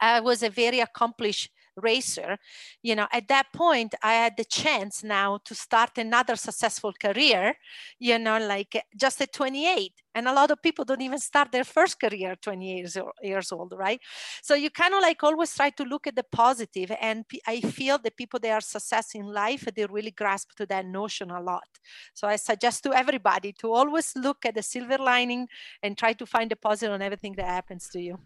i 0.00 0.20
was 0.20 0.42
a 0.42 0.50
very 0.50 0.80
accomplished 0.80 1.50
racer. 1.82 2.38
You 2.82 2.94
know 2.96 3.06
at 3.12 3.28
that 3.28 3.46
point 3.52 3.94
i 4.02 4.14
had 4.14 4.36
the 4.36 4.44
chance 4.44 5.02
now 5.04 5.38
to 5.44 5.54
start 5.54 5.98
another 5.98 6.36
successful 6.36 6.92
career 6.92 7.54
you 7.98 8.18
know 8.18 8.38
like 8.38 8.82
just 8.96 9.20
at 9.20 9.32
28 9.32 9.92
and 10.14 10.26
a 10.26 10.32
lot 10.32 10.50
of 10.50 10.62
people 10.62 10.84
don't 10.84 11.02
even 11.02 11.18
start 11.18 11.52
their 11.52 11.64
first 11.64 12.00
career 12.00 12.34
20 12.40 12.78
years, 12.78 12.96
years 13.22 13.52
old 13.52 13.72
right? 13.76 14.00
So 14.42 14.54
you 14.54 14.70
kind 14.70 14.94
of 14.94 15.02
like 15.02 15.22
always 15.22 15.54
try 15.54 15.70
to 15.70 15.84
look 15.84 16.06
at 16.06 16.16
the 16.16 16.24
positive. 16.24 16.90
and 17.00 17.24
i 17.46 17.60
feel 17.60 17.98
the 17.98 18.10
people 18.10 18.40
that 18.40 18.50
are 18.50 18.60
success 18.60 19.14
in 19.14 19.26
life 19.26 19.68
they 19.74 19.86
really 19.86 20.10
grasp 20.10 20.50
to 20.56 20.66
that 20.66 20.86
notion 20.86 21.30
a 21.30 21.40
lot. 21.40 21.68
So 22.14 22.26
i 22.28 22.36
suggest 22.36 22.82
to 22.84 22.92
everybody 22.92 23.52
to 23.60 23.72
always 23.72 24.12
look 24.16 24.44
at 24.46 24.54
the 24.54 24.62
silver 24.62 24.98
lining 24.98 25.48
and 25.82 25.96
try 25.96 26.12
to 26.14 26.26
find 26.26 26.50
the 26.50 26.56
positive 26.56 26.92
on 26.94 27.02
everything 27.02 27.34
that 27.34 27.46
happens 27.46 27.88
to 27.90 28.00
you 28.00 28.18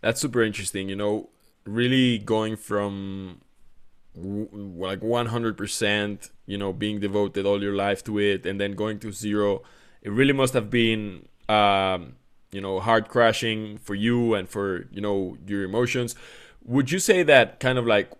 that's 0.00 0.20
super 0.20 0.42
interesting 0.42 0.88
you 0.88 0.96
know 0.96 1.28
really 1.64 2.18
going 2.18 2.56
from 2.56 3.40
like 4.14 5.00
100% 5.00 6.30
you 6.44 6.58
know 6.58 6.72
being 6.72 7.00
devoted 7.00 7.46
all 7.46 7.62
your 7.62 7.74
life 7.74 8.04
to 8.04 8.18
it 8.18 8.44
and 8.44 8.60
then 8.60 8.72
going 8.72 8.98
to 8.98 9.10
zero 9.10 9.62
it 10.02 10.10
really 10.10 10.32
must 10.34 10.52
have 10.52 10.68
been 10.68 11.26
um, 11.48 12.16
you 12.50 12.60
know 12.60 12.80
hard 12.80 13.08
crashing 13.08 13.78
for 13.78 13.94
you 13.94 14.34
and 14.34 14.48
for 14.48 14.86
you 14.92 15.00
know 15.00 15.36
your 15.46 15.64
emotions. 15.64 16.14
Would 16.64 16.90
you 16.90 16.98
say 16.98 17.22
that 17.24 17.58
kind 17.58 17.78
of 17.78 17.86
like 17.86 18.10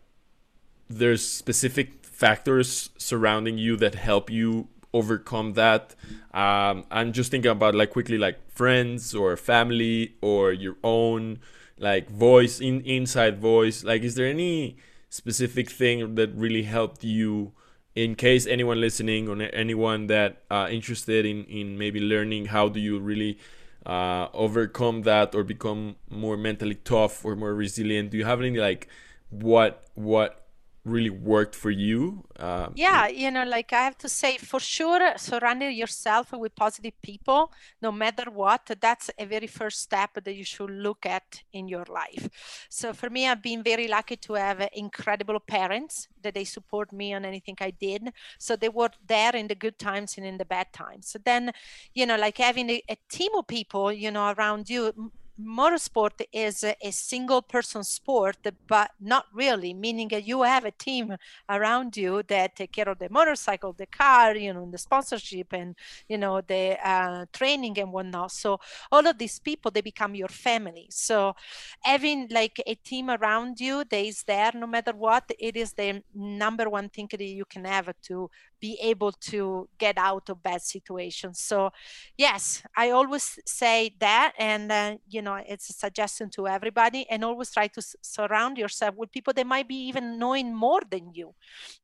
there's 0.88 1.26
specific 1.26 2.04
factors 2.04 2.90
surrounding 2.96 3.58
you 3.58 3.76
that 3.76 3.94
help 3.94 4.30
you 4.30 4.68
overcome 4.94 5.54
that 5.54 5.94
um, 6.34 6.84
i'm 6.90 7.12
just 7.12 7.30
thinking 7.30 7.50
about 7.50 7.74
like 7.74 7.90
quickly 7.90 8.18
like 8.18 8.38
friends 8.50 9.14
or 9.14 9.36
family 9.36 10.14
or 10.20 10.52
your 10.52 10.76
own 10.84 11.38
like 11.82 12.08
voice 12.08 12.60
in 12.60 12.80
inside 12.82 13.38
voice. 13.38 13.84
Like 13.84 14.02
is 14.02 14.14
there 14.14 14.26
any 14.26 14.76
specific 15.10 15.68
thing 15.68 16.14
that 16.14 16.34
really 16.34 16.62
helped 16.62 17.04
you 17.04 17.52
in 17.94 18.14
case 18.14 18.46
anyone 18.46 18.80
listening 18.80 19.28
or 19.28 19.42
anyone 19.52 20.06
that 20.06 20.42
uh, 20.50 20.68
interested 20.70 21.26
in 21.26 21.44
in 21.44 21.76
maybe 21.76 22.00
learning 22.00 22.46
how 22.46 22.68
do 22.68 22.80
you 22.80 22.98
really 22.98 23.38
uh, 23.84 24.28
overcome 24.32 25.02
that 25.02 25.34
or 25.34 25.42
become 25.42 25.96
more 26.08 26.36
mentally 26.36 26.76
tough 26.76 27.24
or 27.24 27.34
more 27.36 27.54
resilient? 27.54 28.10
Do 28.10 28.16
you 28.16 28.24
have 28.24 28.40
any 28.40 28.58
like 28.58 28.88
what 29.28 29.84
what 29.94 30.41
really 30.84 31.10
worked 31.10 31.54
for 31.54 31.70
you? 31.70 32.24
Uh, 32.36 32.68
yeah, 32.74 33.06
you 33.06 33.30
know, 33.30 33.44
like 33.44 33.72
I 33.72 33.84
have 33.84 33.96
to 33.98 34.08
say 34.08 34.36
for 34.36 34.58
sure, 34.58 35.12
surrounding 35.16 35.76
yourself 35.76 36.32
with 36.32 36.56
positive 36.56 37.00
people, 37.02 37.52
no 37.80 37.92
matter 37.92 38.30
what, 38.30 38.70
that's 38.80 39.10
a 39.18 39.24
very 39.24 39.46
first 39.46 39.80
step 39.80 40.10
that 40.14 40.34
you 40.34 40.44
should 40.44 40.70
look 40.70 41.06
at 41.06 41.42
in 41.52 41.68
your 41.68 41.84
life. 41.88 42.66
So 42.68 42.92
for 42.92 43.10
me, 43.10 43.28
I've 43.28 43.42
been 43.42 43.62
very 43.62 43.86
lucky 43.86 44.16
to 44.16 44.34
have 44.34 44.68
incredible 44.72 45.38
parents 45.38 46.08
that 46.22 46.34
they 46.34 46.44
support 46.44 46.92
me 46.92 47.14
on 47.14 47.24
anything 47.24 47.56
I 47.60 47.70
did. 47.70 48.12
So 48.38 48.56
they 48.56 48.68
were 48.68 48.90
there 49.06 49.36
in 49.36 49.46
the 49.46 49.54
good 49.54 49.78
times 49.78 50.16
and 50.16 50.26
in 50.26 50.38
the 50.38 50.44
bad 50.44 50.72
times. 50.72 51.08
So 51.08 51.20
then, 51.24 51.52
you 51.94 52.06
know, 52.06 52.16
like 52.16 52.38
having 52.38 52.70
a, 52.70 52.82
a 52.88 52.96
team 53.08 53.30
of 53.36 53.46
people, 53.46 53.92
you 53.92 54.10
know, 54.10 54.34
around 54.36 54.68
you 54.68 55.12
motorsport 55.40 56.22
is 56.32 56.64
a, 56.64 56.90
single 56.90 57.42
person 57.42 57.82
sport, 57.82 58.36
but 58.66 58.90
not 59.00 59.26
really, 59.32 59.74
meaning 59.74 60.08
that 60.08 60.26
you 60.26 60.42
have 60.42 60.64
a 60.64 60.70
team 60.70 61.16
around 61.48 61.96
you 61.96 62.22
that 62.28 62.56
take 62.56 62.72
care 62.72 62.88
of 62.88 62.98
the 62.98 63.08
motorcycle, 63.08 63.72
the 63.72 63.86
car, 63.86 64.36
you 64.36 64.52
know, 64.52 64.68
the 64.70 64.78
sponsorship 64.78 65.52
and, 65.52 65.74
you 66.08 66.18
know, 66.18 66.40
the 66.40 66.76
uh, 66.86 67.24
training 67.32 67.78
and 67.78 67.92
whatnot. 67.92 68.32
So 68.32 68.60
all 68.90 69.06
of 69.06 69.18
these 69.18 69.38
people, 69.38 69.70
they 69.70 69.80
become 69.80 70.14
your 70.14 70.28
family. 70.28 70.86
So 70.90 71.34
having 71.80 72.28
like 72.30 72.62
a 72.66 72.74
team 72.74 73.10
around 73.10 73.60
you 73.60 73.84
that 73.84 74.04
is 74.04 74.22
there 74.24 74.52
no 74.54 74.66
matter 74.66 74.92
what, 74.92 75.30
it 75.38 75.56
is 75.56 75.72
the 75.72 76.02
number 76.14 76.68
one 76.68 76.88
thing 76.88 77.08
that 77.10 77.22
you 77.22 77.44
can 77.44 77.64
have 77.64 77.92
to 78.02 78.30
be 78.62 78.78
able 78.82 79.12
to 79.32 79.68
get 79.78 79.98
out 79.98 80.30
of 80.30 80.42
bad 80.42 80.62
situations. 80.62 81.40
So 81.40 81.70
yes, 82.16 82.62
I 82.76 82.90
always 82.90 83.38
say 83.46 83.94
that. 84.00 84.32
And, 84.38 84.72
uh, 84.72 84.96
you 85.08 85.22
know, 85.22 85.36
it's 85.52 85.68
a 85.70 85.74
suggestion 85.74 86.30
to 86.36 86.48
everybody 86.48 87.06
and 87.10 87.24
always 87.24 87.52
try 87.52 87.66
to 87.68 87.80
s- 87.80 87.96
surround 88.02 88.58
yourself 88.58 88.94
with 88.96 89.12
people 89.12 89.34
that 89.34 89.46
might 89.46 89.68
be 89.68 89.80
even 89.88 90.18
knowing 90.18 90.54
more 90.54 90.82
than 90.90 91.12
you 91.12 91.34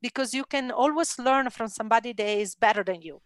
because 0.02 0.34
you 0.34 0.44
can 0.44 0.70
always 0.70 1.18
learn 1.18 1.50
from 1.50 1.68
somebody 1.68 2.12
that 2.12 2.28
is 2.44 2.54
better 2.54 2.84
than 2.84 3.02
you 3.02 3.20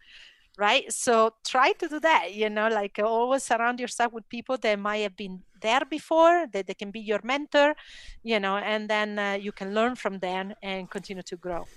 right 0.57 0.91
so 0.93 1.31
try 1.45 1.71
to 1.73 1.87
do 1.87 1.99
that 1.99 2.33
you 2.33 2.49
know 2.49 2.67
like 2.69 2.99
always 2.99 3.43
surround 3.43 3.79
yourself 3.79 4.13
with 4.13 4.27
people 4.29 4.57
that 4.57 4.77
might 4.79 4.97
have 4.97 5.15
been 5.15 5.41
there 5.61 5.81
before 5.89 6.47
that 6.53 6.67
they 6.67 6.73
can 6.75 6.91
be 6.91 6.99
your 6.99 7.19
mentor 7.23 7.75
you 8.23 8.39
know 8.39 8.57
and 8.57 8.89
then 8.89 9.17
uh, 9.17 9.33
you 9.39 9.51
can 9.51 9.73
learn 9.73 9.95
from 9.95 10.19
them 10.19 10.53
and 10.61 10.91
continue 10.91 11.23
to 11.23 11.37
grow 11.37 11.67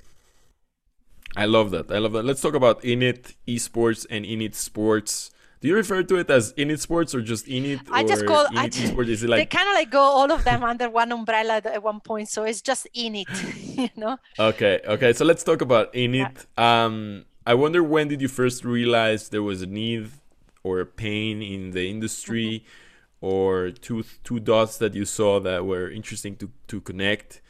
i 1.35 1.45
love 1.45 1.71
that 1.71 1.91
i 1.91 1.99
love 1.99 2.13
that 2.13 2.25
let's 2.25 2.41
talk 2.41 2.55
about 2.55 2.81
init 2.83 3.35
esports 3.47 4.07
and 4.11 4.25
init 4.25 4.55
sports 4.55 5.31
do 5.61 5.69
you 5.69 5.75
refer 5.75 6.03
to 6.03 6.17
it 6.17 6.31
as 6.31 6.53
Init 6.55 6.81
Sports 6.81 7.15
or 7.15 7.23
just 7.23 7.47
Init? 7.47 7.81
I 7.91 8.05
just 8.05 8.27
call 8.27 8.47
Init 8.47 8.57
I 8.57 8.69
just, 8.69 8.93
Esports. 8.93 9.09
Is 9.09 9.23
it 9.23 9.31
like 9.31 9.39
they 9.51 9.59
kind 9.59 9.69
of 9.69 9.75
like 9.75 9.91
go 9.91 10.01
all 10.01 10.31
of 10.31 10.45
them 10.45 10.63
under 10.63 10.91
one 10.91 11.11
umbrella 11.13 11.63
at 11.65 11.83
one 11.83 12.01
point, 12.01 12.29
so 12.29 12.45
it's 12.45 12.61
just 12.61 12.87
Init, 12.95 13.27
you 13.77 13.89
know. 13.97 14.19
Okay, 14.39 14.81
okay. 14.87 15.13
So 15.13 15.25
let's 15.25 15.43
talk 15.43 15.63
about 15.63 15.93
Init. 15.95 16.47
Yeah. 16.57 16.85
Um, 16.85 17.25
I 17.47 17.55
wonder 17.55 17.83
when 17.83 18.09
did 18.09 18.21
you 18.21 18.29
first 18.29 18.65
realize 18.65 19.31
there 19.31 19.43
was 19.43 19.63
a 19.63 19.67
need 19.67 20.11
or 20.63 20.81
a 20.81 20.87
pain 20.87 21.43
in 21.43 21.71
the 21.71 21.89
industry, 21.89 22.65
mm-hmm. 22.65 23.27
or 23.27 23.71
two 23.71 24.05
two 24.25 24.41
dots 24.41 24.77
that 24.79 24.95
you 24.95 25.07
saw 25.07 25.41
that 25.41 25.65
were 25.65 25.91
interesting 25.91 26.37
to 26.37 26.51
to 26.69 26.81
connect 26.83 27.41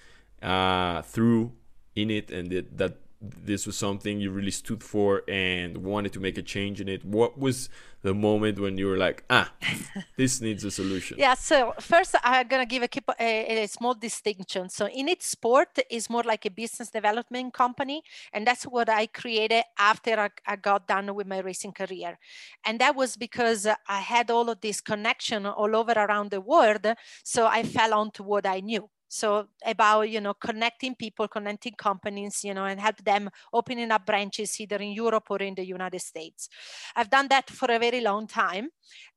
uh, 0.42 1.02
through 1.02 1.52
Init, 1.96 2.30
and 2.30 2.50
that, 2.50 2.78
that 2.78 2.96
this 3.20 3.66
was 3.66 3.76
something 3.76 4.20
you 4.20 4.30
really 4.30 4.50
stood 4.50 4.82
for 4.82 5.22
and 5.28 5.78
wanted 5.78 6.12
to 6.12 6.20
make 6.20 6.36
a 6.36 6.42
change 6.42 6.80
in 6.80 6.88
it 6.88 7.04
what 7.04 7.38
was 7.38 7.68
the 8.02 8.14
moment 8.14 8.58
when 8.58 8.76
you 8.76 8.86
were 8.86 8.98
like 8.98 9.24
ah 9.30 9.52
this 10.16 10.40
needs 10.40 10.62
a 10.64 10.70
solution 10.70 11.16
yeah 11.18 11.34
so 11.34 11.72
first 11.80 12.14
i'm 12.22 12.46
going 12.46 12.62
to 12.62 12.66
give 12.66 12.82
a, 12.82 12.88
a, 13.18 13.64
a, 13.64 13.66
small 13.66 13.94
distinction. 13.94 14.68
So 14.68 14.86
init 14.86 15.22
sport 15.22 15.78
is 15.90 16.10
more 16.10 16.22
like 16.22 16.44
a 16.46 16.50
business 16.50 16.90
development 16.90 17.54
company 17.54 18.02
and 18.32 18.46
that's 18.46 18.64
what 18.64 18.88
i 18.88 19.06
created 19.06 19.64
after 19.78 20.20
I, 20.20 20.30
I 20.46 20.56
got 20.56 20.86
done 20.86 21.14
with 21.14 21.26
my 21.26 21.40
racing 21.40 21.72
career. 21.72 22.18
And 22.64 22.78
that 22.80 22.94
was 22.94 23.16
because 23.16 23.66
i 23.66 24.00
had 24.00 24.30
all 24.30 24.50
of 24.50 24.60
this 24.60 24.80
connection 24.80 25.46
all 25.46 25.74
over 25.74 25.92
around 25.92 26.30
the 26.30 26.40
world 26.40 26.86
so 27.24 27.46
i 27.46 27.62
fell 27.62 27.94
onto 27.94 28.22
what 28.22 28.46
i 28.46 28.60
knew 28.60 28.88
so 29.08 29.46
about 29.64 30.10
you 30.10 30.20
know 30.20 30.34
connecting 30.34 30.94
people 30.94 31.28
connecting 31.28 31.74
companies 31.74 32.42
you 32.42 32.52
know 32.54 32.64
and 32.64 32.80
help 32.80 32.96
them 33.04 33.30
opening 33.52 33.90
up 33.90 34.04
branches 34.04 34.60
either 34.60 34.76
in 34.76 34.92
europe 34.92 35.26
or 35.30 35.38
in 35.38 35.54
the 35.54 35.64
united 35.64 36.00
states. 36.00 36.48
I've 36.94 37.10
done 37.10 37.28
that 37.28 37.50
for 37.50 37.70
a 37.70 37.78
very 37.78 38.00
long 38.00 38.26
time 38.26 38.68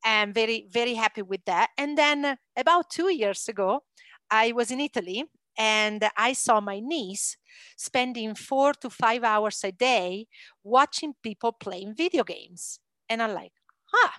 and 0.05 0.34
very 0.34 0.67
very 0.72 0.93
happy 0.93 1.22
with 1.22 1.43
that. 1.46 1.69
And 1.77 1.98
then 1.98 2.38
about 2.55 2.89
two 2.89 3.12
years 3.12 3.48
ago 3.48 3.84
i 4.29 4.51
was 4.51 4.72
in 4.72 4.79
italy 4.79 5.25
and 5.58 6.08
i 6.15 6.34
saw 6.34 6.62
my 6.62 6.79
niece 6.79 7.38
spending 7.77 8.36
four 8.36 8.74
to 8.74 8.89
five 8.89 9.24
hours 9.24 9.62
a 9.63 9.72
day 9.72 10.27
watching 10.63 11.13
people 11.24 11.51
playing 11.51 11.96
video 11.96 12.24
games. 12.24 12.79
And 13.10 13.22
i'm 13.22 13.34
like 13.34 13.53
huh. 13.86 14.12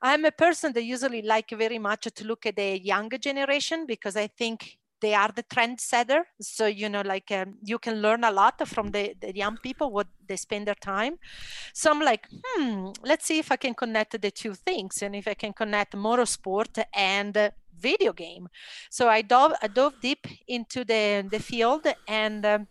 I'm 0.00 0.24
a 0.24 0.32
person 0.32 0.72
that 0.72 0.84
usually 0.84 1.22
like 1.22 1.50
very 1.50 1.78
much 1.78 2.08
to 2.14 2.24
look 2.24 2.46
at 2.46 2.56
the 2.56 2.80
younger 2.80 3.18
generation 3.18 3.86
because 3.86 4.16
I 4.16 4.28
think 4.28 4.78
they 5.00 5.14
are 5.14 5.30
the 5.34 5.42
trendsetter. 5.44 6.22
So 6.40 6.66
you 6.66 6.88
know 6.88 7.02
like 7.02 7.30
um, 7.30 7.56
you 7.62 7.78
can 7.78 8.00
learn 8.02 8.24
a 8.24 8.30
lot 8.30 8.66
from 8.68 8.90
the, 8.90 9.14
the 9.20 9.34
young 9.34 9.56
people 9.62 9.90
what 9.92 10.08
they 10.26 10.36
spend 10.36 10.66
their 10.66 10.74
time. 10.74 11.18
So 11.74 11.90
i'm 11.90 12.00
like 12.00 12.26
hmm 12.30 12.88
let's 13.02 13.26
see 13.26 13.38
if 13.38 13.50
i 13.52 13.56
can 13.56 13.74
connect 13.74 14.20
the 14.20 14.30
two 14.30 14.54
things 14.54 15.02
and 15.02 15.14
if 15.14 15.28
i 15.28 15.34
can 15.34 15.52
connect 15.52 15.94
motorsport 15.94 16.82
and 16.94 17.36
uh, 17.36 17.50
video 17.78 18.12
game. 18.12 18.48
So 18.90 19.08
i 19.08 19.22
dove 19.22 19.52
i 19.62 19.68
dove 19.68 19.94
deep 20.00 20.26
into 20.46 20.84
the 20.84 21.26
the 21.30 21.38
field 21.38 21.86
and 22.06 22.44
um, 22.44 22.68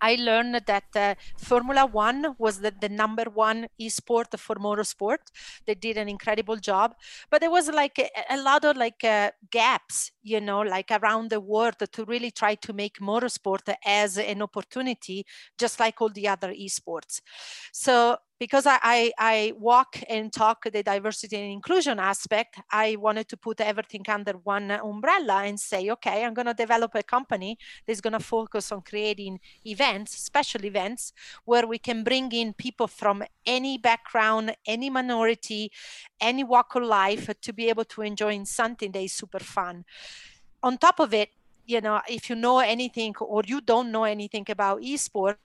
I 0.00 0.16
learned 0.16 0.60
that 0.66 0.84
uh, 0.94 1.14
Formula 1.38 1.86
One 1.86 2.34
was 2.38 2.60
the, 2.60 2.72
the 2.80 2.88
number 2.88 3.24
one 3.24 3.66
esport 3.80 4.38
for 4.38 4.56
motorsport. 4.56 5.18
They 5.66 5.74
did 5.74 5.96
an 5.96 6.08
incredible 6.08 6.56
job, 6.56 6.94
but 7.30 7.40
there 7.40 7.50
was 7.50 7.68
like 7.68 7.98
a, 7.98 8.10
a 8.30 8.42
lot 8.42 8.64
of 8.64 8.76
like 8.76 9.02
uh, 9.04 9.30
gaps, 9.50 10.12
you 10.22 10.40
know, 10.40 10.60
like 10.60 10.90
around 10.90 11.30
the 11.30 11.40
world 11.40 11.76
to 11.92 12.04
really 12.04 12.30
try 12.30 12.54
to 12.56 12.72
make 12.72 12.98
motorsport 12.98 13.74
as 13.84 14.18
an 14.18 14.42
opportunity, 14.42 15.24
just 15.58 15.80
like 15.80 16.00
all 16.00 16.10
the 16.10 16.28
other 16.28 16.52
esports. 16.52 17.20
So 17.72 18.18
because 18.38 18.66
I, 18.66 18.78
I, 18.82 19.12
I, 19.18 19.52
walk 19.58 20.02
and 20.08 20.32
talk 20.32 20.64
the 20.64 20.82
diversity 20.82 21.36
and 21.36 21.52
inclusion 21.52 21.98
aspect, 21.98 22.60
I 22.70 22.96
wanted 22.96 23.28
to 23.28 23.36
put 23.36 23.60
everything 23.60 24.04
under 24.08 24.32
one 24.32 24.70
umbrella 24.70 25.44
and 25.44 25.58
say, 25.58 25.90
okay, 25.90 26.24
I'm 26.24 26.34
going 26.34 26.46
to 26.46 26.54
develop 26.54 26.94
a 26.94 27.02
company 27.02 27.58
that's 27.86 28.00
going 28.00 28.12
to 28.12 28.20
focus 28.20 28.72
on 28.72 28.82
creating 28.82 29.40
events, 29.64 30.18
special 30.18 30.64
events, 30.64 31.12
where 31.44 31.66
we 31.66 31.78
can 31.78 32.04
bring 32.04 32.30
in 32.32 32.52
people 32.52 32.86
from 32.86 33.22
any 33.46 33.78
background, 33.78 34.54
any 34.66 34.90
minority, 34.90 35.72
any 36.20 36.44
walk 36.44 36.74
of 36.74 36.82
life 36.82 37.30
to 37.40 37.52
be 37.52 37.68
able 37.68 37.84
to 37.84 38.02
enjoy 38.02 38.42
something 38.44 38.92
that 38.92 39.02
is 39.02 39.12
super 39.12 39.40
fun. 39.40 39.84
On 40.62 40.76
top 40.76 41.00
of 41.00 41.14
it, 41.14 41.30
you 41.66 41.80
know 41.80 42.00
if 42.08 42.30
you 42.30 42.36
know 42.36 42.60
anything 42.60 43.14
or 43.20 43.42
you 43.46 43.60
don't 43.60 43.90
know 43.92 44.04
anything 44.04 44.46
about 44.48 44.80
esport 44.82 45.36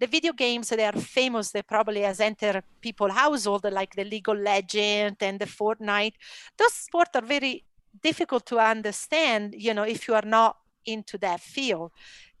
the 0.00 0.06
video 0.06 0.32
games 0.32 0.70
that 0.70 0.94
are 0.94 1.00
famous. 1.00 1.50
They 1.50 1.62
probably 1.62 2.00
has 2.02 2.20
entered 2.20 2.62
people 2.80 3.10
household 3.10 3.64
like 3.70 3.94
the 3.94 4.04
league 4.04 4.28
of 4.28 4.38
legend 4.38 5.18
and 5.20 5.38
the 5.38 5.46
fortnite. 5.46 6.14
Those 6.58 6.72
sports 6.72 7.10
are 7.14 7.22
very 7.22 7.64
difficult 8.02 8.46
to 8.46 8.58
understand 8.58 9.54
you 9.56 9.74
know 9.74 9.82
if 9.82 10.08
you 10.08 10.14
are 10.14 10.26
not 10.26 10.56
into 10.86 11.18
that 11.18 11.40
field. 11.40 11.92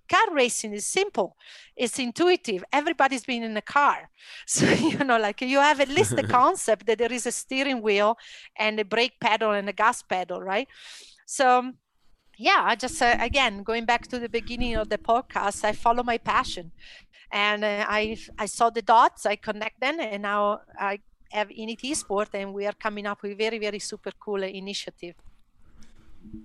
Car 0.08 0.34
racing 0.34 0.72
is 0.72 0.86
simple. 0.86 1.36
It's 1.76 1.96
intuitive. 2.00 2.64
Everybody's 2.72 3.24
been 3.24 3.44
in 3.44 3.56
a 3.56 3.62
car. 3.62 4.10
So 4.46 4.66
you 4.66 5.04
know 5.04 5.18
like 5.18 5.40
you 5.42 5.60
have 5.60 5.80
at 5.80 5.88
least 5.88 6.16
the 6.16 6.22
concept 6.38 6.86
that 6.86 6.98
there 6.98 7.12
is 7.12 7.26
a 7.26 7.32
steering 7.32 7.82
wheel 7.82 8.16
and 8.58 8.80
a 8.80 8.84
brake 8.84 9.20
pedal 9.20 9.52
and 9.52 9.68
a 9.68 9.72
gas 9.72 10.02
pedal 10.02 10.40
right? 10.42 10.68
So 11.26 11.72
yeah, 12.40 12.62
I 12.64 12.74
just 12.74 13.00
uh, 13.02 13.16
again 13.20 13.62
going 13.62 13.84
back 13.84 14.08
to 14.08 14.18
the 14.18 14.28
beginning 14.28 14.74
of 14.76 14.88
the 14.88 14.98
podcast, 14.98 15.62
I 15.62 15.72
follow 15.72 16.02
my 16.02 16.16
passion, 16.16 16.72
and 17.30 17.62
uh, 17.62 17.84
I 17.86 18.16
I 18.38 18.46
saw 18.46 18.70
the 18.70 18.82
dots, 18.82 19.26
I 19.26 19.36
connect 19.36 19.80
them, 19.80 20.00
and 20.00 20.22
now 20.22 20.62
I 20.78 21.00
have 21.30 21.50
in 21.50 21.68
Init 21.68 21.82
Esport, 21.90 22.28
and 22.32 22.54
we 22.54 22.66
are 22.66 22.72
coming 22.72 23.06
up 23.06 23.22
with 23.22 23.36
very 23.36 23.58
very 23.58 23.78
super 23.78 24.12
cool 24.18 24.42
initiative. 24.42 25.16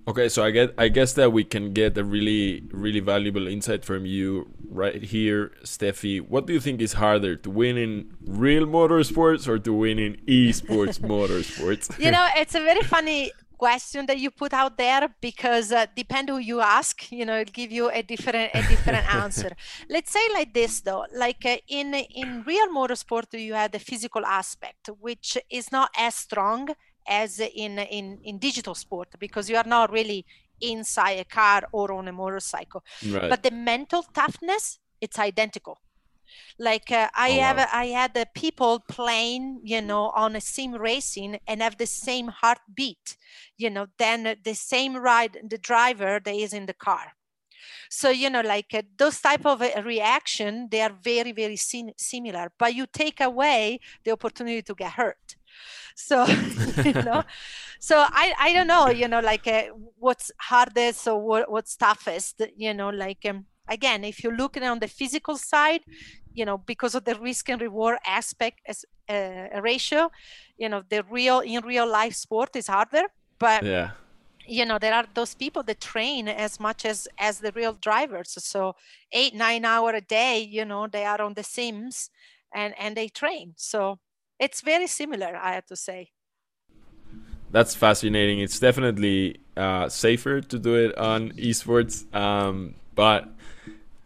Okay, 0.08 0.28
so 0.28 0.44
I 0.44 0.50
get 0.50 0.74
I 0.76 0.88
guess 0.88 1.14
that 1.14 1.32
we 1.32 1.44
can 1.44 1.72
get 1.72 1.96
a 1.96 2.04
really 2.04 2.62
really 2.70 3.00
valuable 3.00 3.46
insight 3.46 3.82
from 3.82 4.04
you 4.04 4.50
right 4.68 5.02
here, 5.02 5.52
Stefy. 5.64 6.20
What 6.20 6.46
do 6.46 6.52
you 6.52 6.60
think 6.60 6.82
is 6.82 6.94
harder 6.94 7.36
to 7.36 7.50
win 7.50 7.78
in 7.78 8.16
real 8.26 8.66
motorsports 8.66 9.48
or 9.48 9.58
to 9.58 9.72
win 9.72 9.98
in 9.98 10.16
esports 10.28 10.98
motorsports? 11.00 11.98
You 11.98 12.10
know, 12.10 12.26
it's 12.36 12.54
a 12.54 12.60
very 12.60 12.82
funny 12.82 13.32
question 13.56 14.06
that 14.06 14.18
you 14.18 14.30
put 14.30 14.52
out 14.52 14.76
there 14.76 15.08
because 15.20 15.72
uh, 15.72 15.86
depend 15.96 16.28
who 16.28 16.38
you 16.38 16.60
ask 16.60 17.10
you 17.10 17.24
know 17.24 17.38
it'll 17.40 17.52
give 17.52 17.72
you 17.72 17.90
a 17.90 18.02
different 18.02 18.50
a 18.54 18.62
different 18.62 19.14
answer. 19.22 19.50
Let's 19.88 20.12
say 20.12 20.24
like 20.32 20.52
this 20.54 20.80
though 20.80 21.04
like 21.14 21.44
uh, 21.44 21.56
in 21.68 21.94
in 21.94 22.42
real 22.46 22.68
motorsport 22.68 23.32
you 23.32 23.54
have 23.54 23.72
the 23.72 23.78
physical 23.78 24.24
aspect 24.24 24.90
which 25.00 25.38
is 25.50 25.72
not 25.72 25.90
as 25.96 26.14
strong 26.14 26.68
as 27.08 27.40
in 27.40 27.78
in 27.78 28.18
in 28.22 28.38
digital 28.38 28.74
sport 28.74 29.08
because 29.18 29.48
you 29.50 29.56
are 29.56 29.68
not 29.76 29.90
really 29.90 30.24
inside 30.60 31.18
a 31.20 31.24
car 31.24 31.62
or 31.72 31.92
on 31.92 32.08
a 32.08 32.12
motorcycle. 32.12 32.82
Right. 33.06 33.28
but 33.28 33.42
the 33.42 33.50
mental 33.50 34.02
toughness 34.14 34.78
it's 35.00 35.18
identical 35.18 35.78
like 36.58 36.90
uh, 36.90 37.08
i 37.14 37.30
oh, 37.30 37.40
have 37.40 37.56
wow. 37.56 37.68
i 37.72 37.86
had 37.86 38.14
the 38.14 38.26
people 38.34 38.80
playing 38.88 39.60
you 39.62 39.80
know 39.80 40.10
on 40.14 40.36
a 40.36 40.40
sim 40.40 40.72
racing 40.72 41.38
and 41.46 41.62
have 41.62 41.76
the 41.78 41.86
same 41.86 42.28
heartbeat 42.28 43.16
you 43.56 43.70
know 43.70 43.86
then 43.98 44.36
the 44.44 44.54
same 44.54 44.96
ride 44.96 45.38
the 45.48 45.58
driver 45.58 46.20
that 46.24 46.34
is 46.34 46.52
in 46.52 46.66
the 46.66 46.74
car 46.74 47.12
so 47.90 48.10
you 48.10 48.30
know 48.30 48.40
like 48.40 48.74
uh, 48.74 48.82
those 48.96 49.20
type 49.20 49.46
of 49.46 49.62
uh, 49.62 49.82
reaction 49.84 50.68
they 50.70 50.80
are 50.80 50.92
very 51.02 51.32
very 51.32 51.56
sim- 51.56 51.90
similar 51.96 52.50
but 52.58 52.74
you 52.74 52.86
take 52.92 53.20
away 53.20 53.80
the 54.04 54.10
opportunity 54.10 54.62
to 54.62 54.74
get 54.74 54.92
hurt 54.92 55.36
so 55.94 56.26
you 56.84 56.92
know 56.92 57.22
so 57.80 58.04
i 58.08 58.32
i 58.38 58.52
don't 58.52 58.66
know 58.66 58.88
you 58.88 59.08
know 59.08 59.20
like 59.20 59.46
uh, 59.46 59.64
what's 59.98 60.30
hardest 60.38 61.06
or 61.06 61.20
what, 61.20 61.50
what's 61.50 61.76
toughest 61.76 62.42
you 62.56 62.74
know 62.74 62.90
like 62.90 63.24
um, 63.28 63.46
again 63.68 64.04
if 64.04 64.22
you're 64.22 64.36
looking 64.36 64.62
on 64.62 64.78
the 64.78 64.88
physical 64.88 65.36
side 65.36 65.82
you 66.32 66.44
know 66.44 66.58
because 66.58 66.94
of 66.94 67.04
the 67.04 67.14
risk 67.16 67.48
and 67.48 67.60
reward 67.60 67.98
aspect 68.06 68.60
as 68.66 68.84
uh, 69.08 69.48
a 69.52 69.60
ratio 69.62 70.10
you 70.58 70.68
know 70.68 70.82
the 70.88 71.02
real 71.10 71.40
in 71.40 71.64
real 71.64 71.88
life 71.88 72.14
sport 72.14 72.54
is 72.56 72.66
harder 72.66 73.04
but 73.38 73.62
yeah. 73.64 73.90
you 74.46 74.64
know 74.64 74.78
there 74.78 74.94
are 74.94 75.06
those 75.14 75.34
people 75.34 75.62
that 75.62 75.80
train 75.80 76.28
as 76.28 76.60
much 76.60 76.84
as 76.84 77.08
as 77.18 77.40
the 77.40 77.52
real 77.52 77.74
drivers. 77.74 78.32
So 78.42 78.74
eight 79.12 79.34
nine 79.34 79.64
hour 79.64 79.90
a 79.90 80.00
day 80.00 80.38
you 80.40 80.64
know 80.64 80.86
they 80.86 81.04
are 81.04 81.20
on 81.20 81.34
the 81.34 81.42
sims 81.42 82.10
and 82.54 82.74
and 82.78 82.96
they 82.96 83.08
train. 83.08 83.54
So 83.56 83.98
it's 84.38 84.60
very 84.60 84.86
similar 84.86 85.36
i 85.36 85.52
have 85.54 85.66
to 85.66 85.76
say. 85.76 86.10
That's 87.50 87.74
fascinating. 87.74 88.40
It's 88.40 88.58
definitely 88.58 89.40
uh, 89.56 89.88
safer 89.88 90.40
to 90.40 90.58
do 90.58 90.74
it 90.74 90.98
on 90.98 91.30
esports 91.32 92.12
um, 92.14 92.74
but 92.94 93.28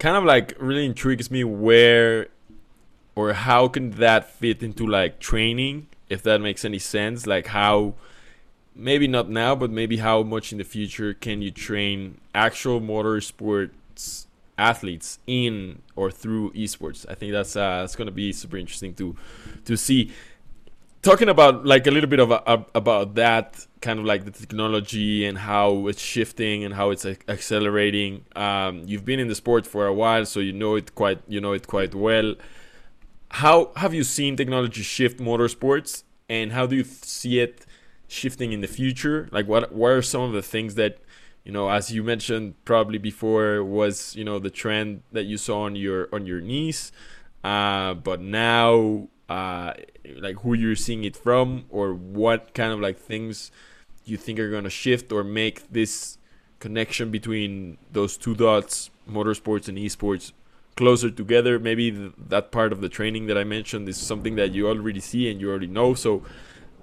kind 0.00 0.16
of 0.16 0.24
like 0.24 0.56
really 0.58 0.84
intrigues 0.84 1.30
me 1.30 1.44
where 1.44 2.26
or 3.14 3.32
how 3.32 3.68
can 3.68 3.92
that 3.92 4.28
fit 4.28 4.62
into 4.62 4.84
like 4.84 5.20
training 5.20 5.86
if 6.08 6.22
that 6.22 6.40
makes 6.40 6.64
any 6.64 6.78
sense 6.78 7.26
like 7.26 7.46
how 7.46 7.94
maybe 8.74 9.06
not 9.06 9.28
now, 9.28 9.54
but 9.54 9.70
maybe 9.70 9.98
how 9.98 10.22
much 10.22 10.52
in 10.52 10.58
the 10.58 10.64
future 10.64 11.14
can 11.14 11.42
you 11.42 11.50
train 11.50 12.18
actual 12.34 12.80
motorsports 12.80 14.26
athletes 14.58 15.18
in 15.26 15.82
or 15.96 16.10
through 16.10 16.52
esports? 16.52 17.06
I 17.08 17.14
think 17.14 17.32
that's 17.32 17.56
uh, 17.56 17.80
that's 17.80 17.96
going 17.96 18.06
to 18.06 18.12
be 18.12 18.32
super 18.32 18.56
interesting 18.56 18.94
to 18.94 19.16
to 19.66 19.76
see. 19.76 20.12
Talking 21.02 21.30
about 21.30 21.64
like 21.64 21.86
a 21.86 21.90
little 21.90 22.10
bit 22.10 22.20
of 22.20 22.30
a, 22.30 22.66
about 22.74 23.14
that 23.14 23.66
kind 23.80 23.98
of 23.98 24.04
like 24.04 24.26
the 24.26 24.30
technology 24.30 25.24
and 25.24 25.38
how 25.38 25.86
it's 25.86 26.02
shifting 26.02 26.62
and 26.62 26.74
how 26.74 26.90
it's 26.90 27.06
accelerating. 27.06 28.26
Um, 28.36 28.82
you've 28.84 29.06
been 29.06 29.18
in 29.18 29.28
the 29.28 29.34
sport 29.34 29.66
for 29.66 29.86
a 29.86 29.94
while, 29.94 30.26
so 30.26 30.40
you 30.40 30.52
know 30.52 30.74
it 30.74 30.94
quite 30.94 31.20
you 31.26 31.40
know 31.40 31.52
it 31.52 31.66
quite 31.66 31.94
well. 31.94 32.34
How 33.30 33.70
have 33.76 33.94
you 33.94 34.04
seen 34.04 34.36
technology 34.36 34.82
shift 34.82 35.20
motorsports, 35.20 36.02
and 36.28 36.52
how 36.52 36.66
do 36.66 36.76
you 36.76 36.84
see 36.84 37.40
it 37.40 37.64
shifting 38.06 38.52
in 38.52 38.60
the 38.60 38.68
future? 38.68 39.26
Like 39.32 39.48
what 39.48 39.72
what 39.72 39.92
are 39.92 40.02
some 40.02 40.20
of 40.20 40.32
the 40.32 40.42
things 40.42 40.74
that 40.74 40.98
you 41.44 41.52
know, 41.52 41.70
as 41.70 41.90
you 41.90 42.02
mentioned 42.02 42.62
probably 42.66 42.98
before, 42.98 43.64
was 43.64 44.14
you 44.16 44.24
know 44.24 44.38
the 44.38 44.50
trend 44.50 45.02
that 45.12 45.24
you 45.24 45.38
saw 45.38 45.62
on 45.62 45.76
your 45.76 46.10
on 46.12 46.26
your 46.26 46.42
knees, 46.42 46.92
uh, 47.42 47.94
but 47.94 48.20
now 48.20 49.08
uh, 49.30 49.74
like 50.16 50.36
who 50.40 50.54
you're 50.54 50.74
seeing 50.74 51.04
it 51.04 51.16
from, 51.16 51.64
or 51.70 51.94
what 51.94 52.52
kind 52.52 52.72
of 52.72 52.80
like 52.80 52.98
things 52.98 53.52
you 54.04 54.16
think 54.16 54.40
are 54.40 54.50
gonna 54.50 54.68
shift 54.68 55.12
or 55.12 55.22
make 55.22 55.70
this 55.70 56.18
connection 56.58 57.10
between 57.10 57.78
those 57.92 58.16
two 58.16 58.34
dots, 58.34 58.90
motorsports 59.08 59.68
and 59.68 59.78
esports, 59.78 60.32
closer 60.76 61.10
together. 61.10 61.60
Maybe 61.60 61.92
th- 61.92 62.12
that 62.18 62.50
part 62.50 62.72
of 62.72 62.80
the 62.80 62.88
training 62.88 63.26
that 63.26 63.38
I 63.38 63.44
mentioned 63.44 63.88
is 63.88 63.96
something 63.96 64.34
that 64.34 64.50
you 64.50 64.68
already 64.68 65.00
see 65.00 65.30
and 65.30 65.40
you 65.40 65.48
already 65.48 65.68
know. 65.68 65.94
So 65.94 66.24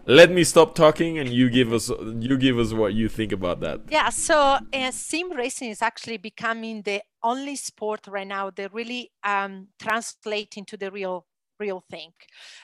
let 0.06 0.32
me 0.32 0.46
stop 0.46 0.74
talking 0.74 1.20
and 1.20 1.30
you 1.30 1.50
give 1.50 1.74
us 1.74 1.90
you 1.90 2.38
give 2.38 2.58
us 2.58 2.72
what 2.72 2.94
you 2.94 3.10
think 3.10 3.34
about 3.34 3.60
that 3.60 3.82
yeah 3.90 4.08
so 4.08 4.58
uh, 4.74 4.90
sim 4.90 5.34
racing 5.34 5.70
is 5.70 5.82
actually 5.82 6.16
becoming 6.16 6.82
the 6.84 7.02
only 7.24 7.58
sport 7.58 8.08
right 8.08 8.26
now 8.28 8.50
that 8.50 8.74
really 8.74 9.12
um, 9.26 9.68
translate 9.80 10.56
into 10.56 10.78
the 10.78 10.90
real 10.90 11.27
real 11.60 11.84
thing. 11.90 12.12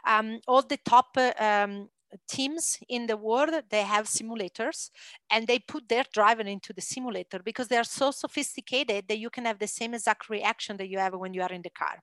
Um, 0.06 0.40
all 0.48 0.62
the 0.62 0.78
top 0.78 1.18
uh, 1.18 1.32
um, 1.40 1.90
teams 2.28 2.80
in 2.90 3.08
the 3.08 3.18
world 3.18 3.54
they 3.70 3.82
have 3.82 4.06
simulators 4.06 4.90
and 5.30 5.48
they 5.48 5.60
put 5.60 5.88
their 5.90 6.04
driver 6.14 6.42
into 6.42 6.74
the 6.74 6.82
simulator 6.82 7.40
because 7.44 7.68
they 7.68 7.78
are 7.78 7.84
so 7.84 8.12
sophisticated 8.12 9.06
that 9.08 9.18
you 9.18 9.30
can 9.30 9.46
have 9.46 9.60
the 9.60 9.68
same 9.68 9.94
exact 9.94 10.30
reaction 10.30 10.78
that 10.78 10.90
you 10.90 10.98
have 10.98 11.14
when 11.14 11.34
you 11.34 11.42
are 11.42 11.52
in 11.52 11.62
the 11.62 11.70
car. 11.70 12.00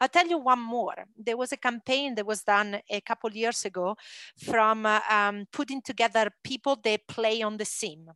I'll 0.00 0.08
tell 0.08 0.26
you 0.26 0.38
one 0.38 0.60
more. 0.60 0.94
There 1.16 1.36
was 1.36 1.52
a 1.52 1.56
campaign 1.56 2.14
that 2.14 2.26
was 2.26 2.42
done 2.42 2.80
a 2.90 3.00
couple 3.00 3.30
years 3.32 3.64
ago 3.64 3.96
from 4.36 4.86
uh, 4.86 5.00
um, 5.10 5.46
putting 5.52 5.82
together 5.82 6.30
people 6.44 6.78
they 6.82 6.98
play 6.98 7.42
on 7.42 7.56
the 7.56 7.64
sim. 7.64 8.10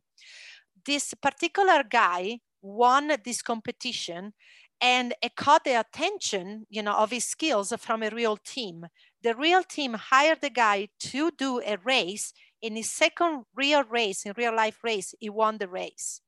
This 0.85 1.13
particular 1.13 1.83
guy 1.83 2.39
won 2.61 3.11
this 3.23 3.41
competition 3.41 4.33
and 4.83 5.13
it 5.23 5.37
caught 5.37 5.63
the 5.63 5.79
attention 5.79 6.67
you 6.69 6.83
know 6.83 6.93
of 6.93 7.09
his 7.09 7.25
skills 7.25 7.73
from 7.79 8.03
a 8.03 8.09
real 8.09 8.37
team. 8.37 8.85
The 9.23 9.33
real 9.33 9.63
team 9.63 9.93
hired 9.93 10.41
the 10.41 10.49
guy 10.49 10.89
to 11.11 11.31
do 11.31 11.61
a 11.65 11.77
race. 11.83 12.33
In 12.61 12.75
his 12.75 12.91
second 12.91 13.45
real 13.55 13.83
race 13.83 14.25
in 14.25 14.33
real 14.37 14.55
life 14.55 14.83
race 14.83 15.15
he 15.19 15.29
won 15.29 15.57
the 15.57 15.67
race. 15.69 16.21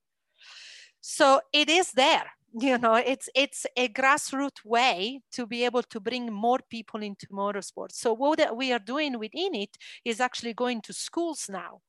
So 1.02 1.42
it 1.54 1.70
is 1.70 1.92
there 1.92 2.32
you 2.68 2.78
know 2.78 2.96
it's 2.96 3.30
it's 3.36 3.66
a 3.76 3.90
grassroots 3.90 4.64
way 4.64 5.20
to 5.34 5.46
be 5.46 5.66
able 5.66 5.84
to 5.84 6.00
bring 6.00 6.32
more 6.32 6.60
people 6.70 7.04
into 7.04 7.28
motorsports. 7.28 7.94
So 7.94 8.14
what 8.14 8.56
we 8.56 8.72
are 8.72 8.80
doing 8.80 9.20
with 9.20 9.34
Init 9.34 9.74
is 10.06 10.22
actually 10.22 10.54
going 10.54 10.82
to 10.84 10.94
schools 10.94 11.50
now 11.50 11.82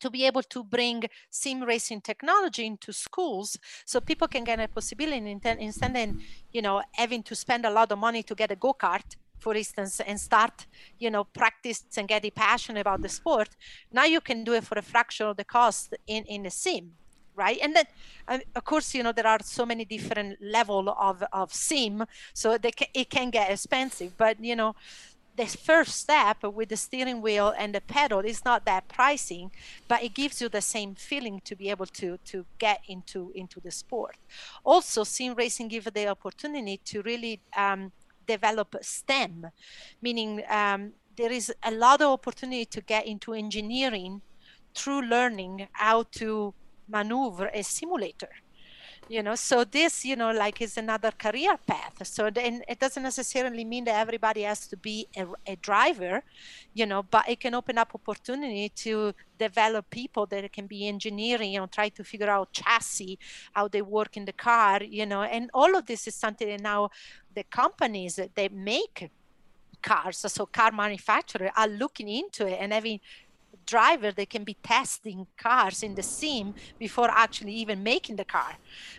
to 0.00 0.10
be 0.10 0.24
able 0.26 0.42
to 0.42 0.64
bring 0.64 1.04
sim 1.30 1.62
racing 1.62 2.00
technology 2.00 2.66
into 2.66 2.92
schools 2.92 3.58
so 3.84 4.00
people 4.00 4.28
can 4.28 4.44
get 4.44 4.58
a 4.60 4.68
possibility 4.68 5.18
instead 5.60 5.96
of 5.96 6.16
you 6.52 6.62
know 6.62 6.82
having 6.92 7.22
to 7.22 7.34
spend 7.34 7.66
a 7.66 7.70
lot 7.70 7.90
of 7.92 7.98
money 7.98 8.22
to 8.22 8.34
get 8.34 8.50
a 8.50 8.56
go-kart 8.56 9.16
for 9.38 9.54
instance 9.54 10.00
and 10.00 10.18
start 10.18 10.66
you 10.98 11.10
know 11.10 11.24
practice 11.24 11.84
and 11.98 12.08
get 12.08 12.34
passionate 12.34 12.80
about 12.80 13.02
the 13.02 13.08
sport. 13.08 13.50
Now 13.92 14.04
you 14.04 14.20
can 14.20 14.42
do 14.42 14.54
it 14.54 14.64
for 14.64 14.78
a 14.78 14.82
fraction 14.82 15.26
of 15.26 15.36
the 15.36 15.44
cost 15.44 15.94
in 16.06 16.24
in 16.24 16.46
a 16.46 16.50
sim 16.50 16.92
right? 17.36 17.58
And 17.62 17.74
then 17.76 17.86
of 18.54 18.64
course 18.64 18.94
you 18.94 19.02
know 19.02 19.12
there 19.12 19.26
are 19.26 19.40
so 19.42 19.66
many 19.66 19.84
different 19.84 20.38
level 20.40 20.88
of 20.88 21.22
of 21.32 21.52
sim 21.52 22.04
so 22.32 22.56
they 22.58 22.70
can, 22.70 22.88
it 22.94 23.10
can 23.10 23.30
get 23.30 23.50
expensive 23.50 24.16
but 24.16 24.42
you 24.50 24.56
know 24.56 24.74
the 25.36 25.46
first 25.46 25.96
step 25.96 26.42
with 26.42 26.68
the 26.68 26.76
steering 26.76 27.20
wheel 27.20 27.52
and 27.58 27.74
the 27.74 27.80
pedal 27.80 28.20
is 28.20 28.44
not 28.44 28.64
that 28.64 28.88
pricing 28.88 29.50
but 29.88 30.02
it 30.02 30.14
gives 30.14 30.40
you 30.40 30.48
the 30.48 30.60
same 30.60 30.94
feeling 30.94 31.40
to 31.44 31.56
be 31.56 31.70
able 31.70 31.86
to 31.86 32.18
to 32.24 32.46
get 32.58 32.80
into 32.88 33.32
into 33.34 33.60
the 33.60 33.70
sport. 33.70 34.16
Also 34.64 35.04
sim 35.04 35.34
racing 35.34 35.68
gives 35.68 35.90
the 35.90 36.06
opportunity 36.06 36.80
to 36.84 37.02
really 37.02 37.40
um, 37.56 37.92
develop 38.26 38.76
stem 38.80 39.46
meaning 40.00 40.42
um, 40.48 40.92
there 41.16 41.32
is 41.32 41.52
a 41.62 41.70
lot 41.70 42.00
of 42.00 42.08
opportunity 42.08 42.64
to 42.64 42.80
get 42.80 43.06
into 43.06 43.34
engineering 43.34 44.20
through 44.74 45.02
learning 45.02 45.68
how 45.72 46.02
to 46.10 46.52
maneuver 46.88 47.50
a 47.54 47.62
simulator 47.62 48.30
you 49.08 49.22
know 49.22 49.34
so 49.34 49.64
this 49.64 50.04
you 50.04 50.16
know 50.16 50.32
like 50.32 50.60
is 50.60 50.76
another 50.76 51.10
career 51.10 51.56
path. 51.66 52.06
So 52.06 52.30
then 52.30 52.62
it 52.68 52.78
doesn't 52.78 53.02
necessarily 53.02 53.64
mean 53.64 53.84
that 53.84 54.00
everybody 54.00 54.42
has 54.42 54.66
to 54.68 54.76
be 54.76 55.08
a, 55.16 55.26
a, 55.46 55.56
driver 55.56 56.22
you 56.74 56.86
know 56.86 57.02
but 57.02 57.28
it 57.28 57.40
can 57.40 57.54
open 57.54 57.78
up 57.78 57.94
opportunity 57.94 58.68
to 58.68 59.14
develop 59.38 59.88
people 59.90 60.26
that 60.26 60.52
can 60.52 60.66
be 60.66 60.88
engineering 60.88 61.52
you 61.52 61.60
know 61.60 61.66
try 61.66 61.88
to 61.88 62.04
figure 62.04 62.30
out 62.30 62.52
chassis 62.52 63.18
how 63.52 63.68
they 63.68 63.82
work 63.82 64.16
in 64.16 64.24
the 64.24 64.32
car 64.32 64.82
you 64.82 65.06
know 65.06 65.22
and 65.22 65.50
all 65.54 65.76
of 65.76 65.86
this 65.86 66.06
is 66.06 66.14
something 66.14 66.48
that 66.48 66.60
now 66.60 66.90
the 67.34 67.44
companies 67.44 68.16
that 68.16 68.34
they 68.34 68.48
make 68.48 69.10
cars 69.82 70.18
so 70.18 70.46
car 70.46 70.72
manufacturers 70.72 71.50
are 71.56 71.68
looking 71.68 72.08
into 72.08 72.46
it 72.46 72.56
and 72.60 72.72
having 72.72 72.98
driver 73.66 74.12
they 74.12 74.26
can 74.26 74.44
be 74.44 74.56
testing 74.62 75.26
cars 75.36 75.82
in 75.82 75.94
the 75.94 76.02
sim 76.02 76.54
before 76.78 77.10
actually 77.10 77.54
even 77.54 77.82
making 77.82 78.16
the 78.16 78.24
car 78.24 78.52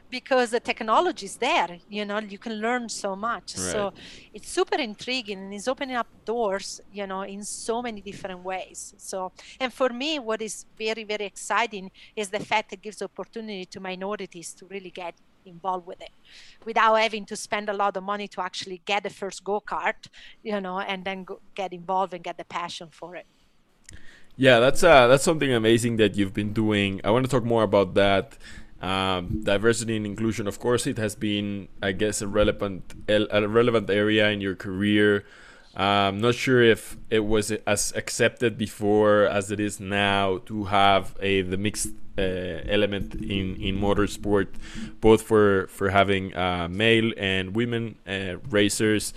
because 0.09 0.51
the 0.51 0.59
technology 0.59 1.25
is 1.25 1.37
there 1.37 1.77
you 1.89 2.05
know 2.05 2.19
you 2.19 2.39
can 2.39 2.53
learn 2.61 2.89
so 2.89 3.15
much. 3.15 3.55
Right. 3.57 3.71
so 3.71 3.93
it's 4.33 4.49
super 4.49 4.77
intriguing 4.77 5.39
and 5.39 5.53
it's 5.53 5.67
opening 5.67 5.95
up 5.95 6.07
doors 6.25 6.81
you 6.91 7.05
know 7.07 7.21
in 7.21 7.43
so 7.43 7.81
many 7.81 8.01
different 8.01 8.43
ways. 8.43 8.93
So 8.97 9.31
and 9.59 9.73
for 9.73 9.89
me 9.89 10.19
what 10.19 10.41
is 10.41 10.65
very 10.77 11.03
very 11.03 11.25
exciting 11.25 11.91
is 12.15 12.29
the 12.29 12.39
fact 12.39 12.73
it 12.73 12.81
gives 12.81 13.01
opportunity 13.01 13.65
to 13.65 13.79
minorities 13.79 14.53
to 14.55 14.65
really 14.67 14.91
get 14.91 15.15
involved 15.45 15.85
with 15.85 16.01
it 16.01 16.09
without 16.65 16.95
having 16.95 17.25
to 17.25 17.35
spend 17.35 17.69
a 17.69 17.73
lot 17.73 17.95
of 17.95 18.03
money 18.03 18.27
to 18.27 18.41
actually 18.41 18.81
get 18.85 19.03
the 19.03 19.09
first 19.09 19.43
go-kart 19.43 20.07
you 20.43 20.59
know 20.59 20.79
and 20.79 21.05
then 21.05 21.23
go, 21.23 21.39
get 21.55 21.71
involved 21.73 22.13
and 22.13 22.23
get 22.23 22.37
the 22.37 22.45
passion 22.45 22.89
for 22.91 23.15
it 23.15 23.27
Yeah, 24.37 24.59
that's 24.59 24.83
uh, 24.83 25.07
that's 25.07 25.23
something 25.23 25.51
amazing 25.53 25.97
that 25.97 26.15
you've 26.15 26.33
been 26.33 26.51
doing. 26.51 26.99
I 27.03 27.11
want 27.11 27.25
to 27.25 27.31
talk 27.31 27.43
more 27.45 27.63
about 27.63 27.93
that. 27.95 28.37
Um, 28.81 29.41
diversity 29.43 29.95
and 29.95 30.05
inclusion, 30.05 30.45
of 30.47 30.59
course, 30.59 30.85
it 30.85 30.97
has 30.97 31.15
been, 31.15 31.69
I 31.81 31.93
guess, 31.93 32.21
a 32.21 32.27
relevant 32.27 32.93
a 33.07 33.47
relevant 33.47 33.89
area 33.89 34.29
in 34.29 34.41
your 34.41 34.55
career. 34.55 35.23
I'm 35.75 36.19
not 36.19 36.35
sure 36.35 36.61
if 36.61 36.97
it 37.09 37.21
was 37.21 37.51
as 37.51 37.93
accepted 37.95 38.57
before 38.57 39.23
as 39.25 39.51
it 39.51 39.59
is 39.59 39.79
now 39.79 40.39
to 40.45 40.65
have 40.65 41.15
a 41.21 41.41
the 41.41 41.57
mixed 41.57 41.89
uh, 42.17 42.21
element 42.67 43.15
in 43.15 43.55
in 43.55 43.79
motorsport, 43.79 44.47
both 44.99 45.21
for 45.21 45.67
for 45.67 45.89
having 45.91 46.35
uh, 46.35 46.67
male 46.69 47.13
and 47.17 47.55
women 47.55 47.95
uh, 48.05 48.37
racers. 48.49 49.13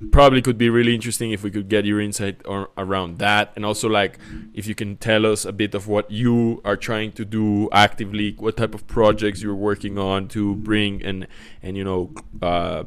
Uh, 0.00 0.06
probably 0.12 0.42
could 0.42 0.58
be 0.58 0.70
really 0.70 0.94
interesting 0.94 1.32
if 1.32 1.42
we 1.42 1.50
could 1.50 1.68
get 1.68 1.84
your 1.84 2.00
insight 2.00 2.40
or, 2.44 2.70
around 2.76 3.18
that. 3.18 3.52
And 3.56 3.64
also 3.64 3.88
like 3.88 4.18
if 4.54 4.66
you 4.66 4.74
can 4.74 4.96
tell 4.96 5.26
us 5.26 5.44
a 5.44 5.52
bit 5.52 5.74
of 5.74 5.88
what 5.88 6.10
you 6.10 6.60
are 6.64 6.76
trying 6.76 7.12
to 7.12 7.24
do 7.24 7.68
actively 7.72 8.34
what 8.38 8.56
type 8.56 8.74
of 8.74 8.86
projects 8.86 9.42
you're 9.42 9.54
working 9.54 9.98
on 9.98 10.28
to 10.28 10.54
bring 10.56 11.02
and 11.04 11.26
and 11.62 11.76
you 11.76 11.84
know 11.84 12.12
uh, 12.42 12.84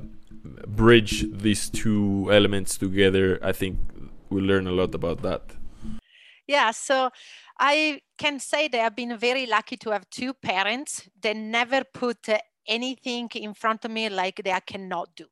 bridge 0.67 1.25
these 1.31 1.69
two 1.69 2.29
elements 2.31 2.77
together. 2.77 3.39
I 3.41 3.51
think 3.51 3.79
we'll 4.29 4.45
learn 4.45 4.67
a 4.67 4.71
lot 4.71 4.95
about 4.95 5.21
that. 5.21 5.41
Yeah 6.47 6.71
so 6.71 7.11
i 7.61 8.01
can 8.17 8.39
say 8.39 8.67
that 8.67 8.81
i've 8.81 8.95
been 8.95 9.15
very 9.17 9.45
lucky 9.45 9.77
to 9.77 9.91
have 9.91 10.09
two 10.09 10.33
parents 10.33 11.07
that 11.21 11.35
never 11.35 11.83
put 11.93 12.27
anything 12.67 13.29
in 13.35 13.53
front 13.53 13.85
of 13.85 13.91
me 13.91 14.09
like 14.09 14.41
that 14.43 14.55
i 14.55 14.59
cannot 14.59 15.09
do 15.15 15.25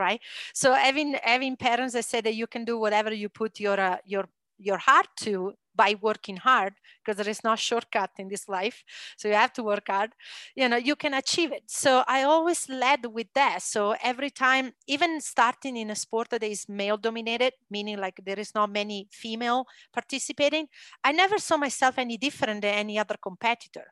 right? 0.00 0.20
So 0.54 0.74
having 0.74 1.16
having 1.22 1.56
parents 1.56 1.94
that 1.94 2.06
say 2.06 2.20
that 2.22 2.34
you 2.34 2.46
can 2.46 2.64
do 2.64 2.78
whatever 2.78 3.12
you 3.12 3.28
put 3.28 3.60
your 3.60 3.78
uh, 3.78 3.98
your 4.04 4.24
your 4.58 4.78
heart 4.78 5.08
to 5.24 5.54
by 5.74 5.94
working 6.00 6.36
hard 6.36 6.74
because 7.04 7.16
there 7.16 7.28
is 7.30 7.42
no 7.44 7.56
shortcut 7.56 8.10
in 8.18 8.28
this 8.28 8.48
life 8.48 8.82
so 9.16 9.28
you 9.28 9.34
have 9.34 9.52
to 9.52 9.62
work 9.62 9.84
hard 9.88 10.12
you 10.54 10.68
know 10.68 10.76
you 10.76 10.96
can 10.96 11.14
achieve 11.14 11.52
it. 11.52 11.64
So 11.66 12.04
i 12.06 12.22
always 12.22 12.68
led 12.68 13.06
with 13.06 13.28
that. 13.34 13.62
So 13.62 13.94
every 14.02 14.30
time 14.30 14.72
even 14.86 15.20
starting 15.20 15.76
in 15.76 15.90
a 15.90 15.94
sport 15.94 16.28
that 16.30 16.42
is 16.42 16.68
male 16.68 16.96
dominated 16.96 17.52
meaning 17.70 17.98
like 17.98 18.20
there 18.24 18.38
is 18.38 18.54
not 18.54 18.70
many 18.70 19.08
female 19.10 19.66
participating 19.92 20.66
i 21.04 21.12
never 21.12 21.38
saw 21.38 21.56
myself 21.56 21.98
any 21.98 22.16
different 22.16 22.62
than 22.62 22.74
any 22.74 22.98
other 22.98 23.16
competitor. 23.22 23.86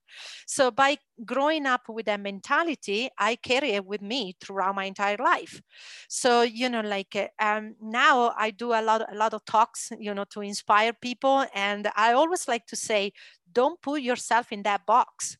So 0.47 0.71
by 0.71 0.97
growing 1.25 1.67
up 1.67 1.83
with 1.89 2.07
that 2.07 2.21
mentality 2.21 3.09
i 3.19 3.37
carry 3.37 3.71
it 3.73 3.85
with 3.85 4.03
me 4.03 4.37
throughout 4.41 4.75
my 4.75 4.85
entire 4.85 5.17
life. 5.19 5.61
So 6.09 6.43
you 6.43 6.69
know 6.69 6.81
like 6.81 7.17
um, 7.41 7.75
now 7.81 8.35
i 8.37 8.51
do 8.51 8.73
a 8.73 8.83
lot 8.83 9.03
a 9.11 9.15
lot 9.17 9.35
of 9.35 9.45
talks 9.45 9.91
you 9.99 10.15
know 10.15 10.25
to 10.31 10.41
inspire 10.41 10.93
people 10.93 11.45
and 11.55 11.68
and 11.69 11.91
I 11.97 12.13
always 12.13 12.49
like 12.49 12.67
to 12.69 12.77
say, 12.77 13.13
don't 13.53 13.81
put 13.81 14.01
yourself 14.01 14.53
in 14.53 14.63
that 14.63 14.87
box. 14.87 15.37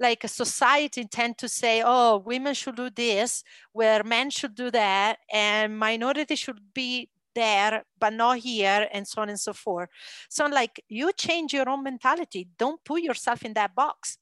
Like 0.00 0.24
a 0.24 0.28
society 0.28 1.04
tend 1.04 1.38
to 1.38 1.48
say, 1.48 1.82
oh, 1.84 2.22
women 2.32 2.54
should 2.54 2.76
do 2.76 2.88
this, 2.90 3.42
where 3.72 4.02
men 4.04 4.30
should 4.30 4.54
do 4.54 4.70
that, 4.70 5.18
and 5.32 5.78
minority 5.78 6.36
should 6.36 6.60
be 6.72 7.10
there 7.34 7.84
but 8.00 8.12
not 8.12 8.38
here 8.38 8.88
and 8.92 9.06
so 9.06 9.22
on 9.22 9.28
and 9.28 9.38
so 9.38 9.52
forth. 9.52 9.88
So 10.28 10.46
like 10.46 10.82
you 10.88 11.12
change 11.12 11.52
your 11.52 11.68
own 11.68 11.82
mentality. 11.84 12.48
Don't 12.58 12.82
put 12.84 13.02
yourself 13.02 13.44
in 13.44 13.52
that 13.54 13.74
box. 13.74 14.18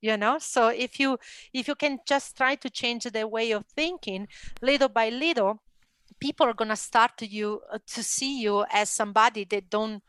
You 0.00 0.16
know? 0.16 0.38
So 0.38 0.68
if 0.68 1.00
you 1.00 1.18
if 1.52 1.66
you 1.68 1.74
can 1.74 1.98
just 2.06 2.36
try 2.36 2.54
to 2.56 2.70
change 2.70 3.04
the 3.04 3.26
way 3.26 3.50
of 3.52 3.64
thinking 3.66 4.28
little 4.60 4.88
by 4.88 5.08
little 5.08 5.62
people 6.20 6.46
are 6.46 6.54
going 6.54 6.68
to 6.68 6.76
start 6.76 7.16
to 7.18 7.26
you 7.26 7.60
uh, 7.72 7.78
to 7.86 8.02
see 8.02 8.40
you 8.40 8.64
as 8.70 8.90
somebody 8.90 9.44
that 9.44 9.70
don't 9.70 10.02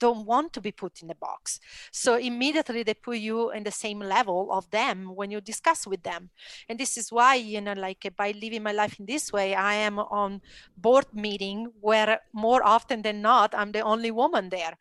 don't 0.00 0.26
want 0.26 0.52
to 0.54 0.60
be 0.60 0.72
put 0.72 1.02
in 1.02 1.08
the 1.08 1.14
box. 1.14 1.60
So 1.92 2.16
immediately 2.16 2.82
they 2.82 2.94
put 2.94 3.18
you 3.18 3.50
in 3.52 3.62
the 3.62 3.70
same 3.70 4.00
level 4.00 4.50
of 4.50 4.68
them 4.70 5.14
when 5.14 5.30
you 5.30 5.40
discuss 5.40 5.86
with 5.86 6.02
them. 6.02 6.30
And 6.68 6.78
this 6.78 6.96
is 6.96 7.12
why, 7.12 7.36
you 7.36 7.60
know, 7.60 7.74
like 7.74 8.12
by 8.16 8.32
living 8.32 8.64
my 8.64 8.72
life 8.72 8.98
in 8.98 9.06
this 9.06 9.32
way, 9.32 9.54
I 9.54 9.74
am 9.74 9.98
on 9.98 10.40
board 10.76 11.06
meeting 11.12 11.70
where 11.80 12.20
more 12.32 12.64
often 12.64 13.02
than 13.02 13.22
not, 13.22 13.54
I'm 13.54 13.72
the 13.72 13.82
only 13.82 14.10
woman 14.10 14.48
there 14.48 14.76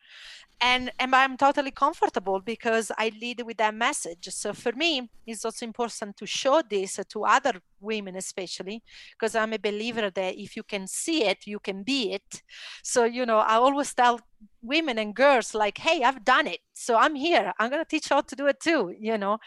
and 0.62 0.91
and 1.00 1.15
i'm 1.15 1.38
totally 1.38 1.72
comfortable 1.72 2.39
because 2.41 2.91
i 2.98 3.12
lead 3.22 3.41
with 3.45 3.58
that 3.58 3.74
message. 3.74 4.28
So 4.30 4.54
for 4.54 4.74
me 4.74 5.10
it's 5.26 5.45
also 5.45 5.65
important 5.65 6.17
to 6.17 6.26
show 6.26 6.62
this 6.69 7.00
to 7.10 7.24
other 7.24 7.62
women 7.80 8.15
especially 8.15 8.84
because 9.13 9.36
i'm 9.36 9.54
a 9.54 9.60
believer 9.60 10.10
that 10.10 10.36
if 10.38 10.56
you 10.56 10.63
can 10.63 10.88
see 10.88 11.24
it 11.24 11.48
you 11.48 11.60
can 11.60 11.84
be 11.84 12.12
it. 12.13 12.43
So 12.84 13.06
you 13.06 13.26
know 13.26 13.38
i 13.38 13.56
always 13.56 13.93
tell 13.93 14.19
women 14.62 14.98
and 15.00 15.15
girls 15.15 15.54
like 15.54 15.78
hey 15.78 16.04
i've 16.04 16.26
done 16.26 16.48
it. 16.48 16.60
So 16.74 16.98
i'm 16.98 17.15
here. 17.15 17.54
I'm 17.60 17.69
going 17.69 17.84
to 17.84 17.89
teach 17.89 18.10
you 18.10 18.15
how 18.15 18.22
to 18.22 18.36
do 18.36 18.48
it 18.48 18.60
too 18.60 18.93
you 19.00 19.17
know? 19.17 19.38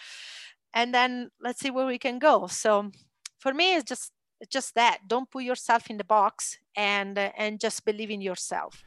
And 0.74 0.94
then 0.94 1.30
let's 1.42 1.60
see 1.60 1.70
where 1.70 1.86
we 1.86 1.98
can 1.98 2.18
go. 2.18 2.46
So 2.46 2.90
for 3.38 3.52
me 3.52 3.74
it's 3.76 3.84
just 3.84 4.12
just 4.50 4.74
that. 4.74 4.98
Don't 5.06 5.30
put 5.30 5.44
yourself 5.44 5.90
in 5.90 5.98
the 5.98 6.04
box 6.04 6.58
and 6.74 7.18
and 7.18 7.60
just 7.60 7.84
believe 7.84 8.10
in 8.10 8.22
yourself 8.22 8.82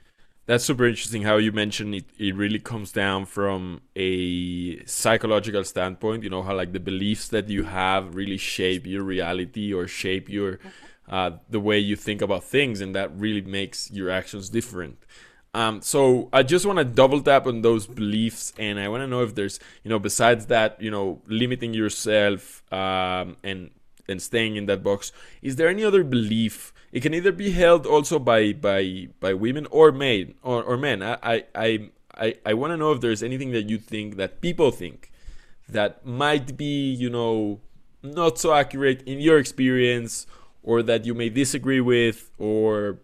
that's 0.45 0.63
super 0.63 0.85
interesting 0.85 1.23
how 1.23 1.37
you 1.37 1.51
mentioned 1.51 1.95
it, 1.95 2.05
it 2.17 2.35
really 2.35 2.59
comes 2.59 2.91
down 2.91 3.25
from 3.25 3.81
a 3.95 4.83
psychological 4.85 5.63
standpoint 5.63 6.23
you 6.23 6.29
know 6.29 6.43
how 6.43 6.55
like 6.55 6.71
the 6.71 6.79
beliefs 6.79 7.27
that 7.29 7.49
you 7.49 7.63
have 7.63 8.15
really 8.15 8.37
shape 8.37 8.85
your 8.85 9.03
reality 9.03 9.73
or 9.73 9.87
shape 9.87 10.29
your 10.29 10.59
uh, 11.09 11.31
the 11.49 11.59
way 11.59 11.77
you 11.77 11.95
think 11.95 12.21
about 12.21 12.43
things 12.43 12.81
and 12.81 12.95
that 12.95 13.15
really 13.15 13.41
makes 13.41 13.91
your 13.91 14.09
actions 14.09 14.49
different. 14.49 14.97
Um, 15.53 15.81
so 15.81 16.29
I 16.33 16.43
just 16.43 16.65
want 16.65 16.79
to 16.79 16.85
double 16.85 17.21
tap 17.21 17.47
on 17.47 17.61
those 17.61 17.87
beliefs, 17.87 18.51
and 18.57 18.77
I 18.77 18.89
want 18.89 19.03
to 19.03 19.07
know 19.07 19.23
if 19.23 19.35
there's, 19.35 19.57
you 19.83 19.89
know, 19.89 19.99
besides 19.99 20.47
that, 20.47 20.81
you 20.81 20.91
know, 20.91 21.21
limiting 21.27 21.73
yourself 21.73 22.61
um, 22.73 23.37
and 23.41 23.69
and 24.07 24.21
staying 24.21 24.55
in 24.55 24.65
that 24.67 24.83
box, 24.83 25.11
is 25.41 25.55
there 25.55 25.67
any 25.67 25.83
other 25.83 26.03
belief? 26.03 26.73
It 26.91 27.01
can 27.01 27.13
either 27.13 27.31
be 27.31 27.51
held 27.51 27.85
also 27.85 28.19
by 28.19 28.53
by 28.53 29.09
by 29.19 29.33
women 29.33 29.67
or 29.71 29.91
men 29.91 30.35
or, 30.41 30.63
or 30.63 30.77
men. 30.77 31.03
I 31.03 31.43
I 31.53 31.89
I, 32.17 32.35
I 32.45 32.53
want 32.53 32.71
to 32.71 32.77
know 32.77 32.91
if 32.91 33.01
there's 33.01 33.21
anything 33.21 33.51
that 33.51 33.69
you 33.69 33.77
think 33.77 34.15
that 34.17 34.41
people 34.41 34.71
think 34.71 35.11
that 35.67 36.05
might 36.05 36.55
be 36.55 36.93
you 36.93 37.09
know 37.09 37.59
not 38.01 38.37
so 38.37 38.53
accurate 38.53 39.01
in 39.03 39.19
your 39.19 39.39
experience 39.39 40.27
or 40.63 40.81
that 40.83 41.05
you 41.05 41.13
may 41.13 41.29
disagree 41.29 41.81
with 41.81 42.31
or 42.37 42.99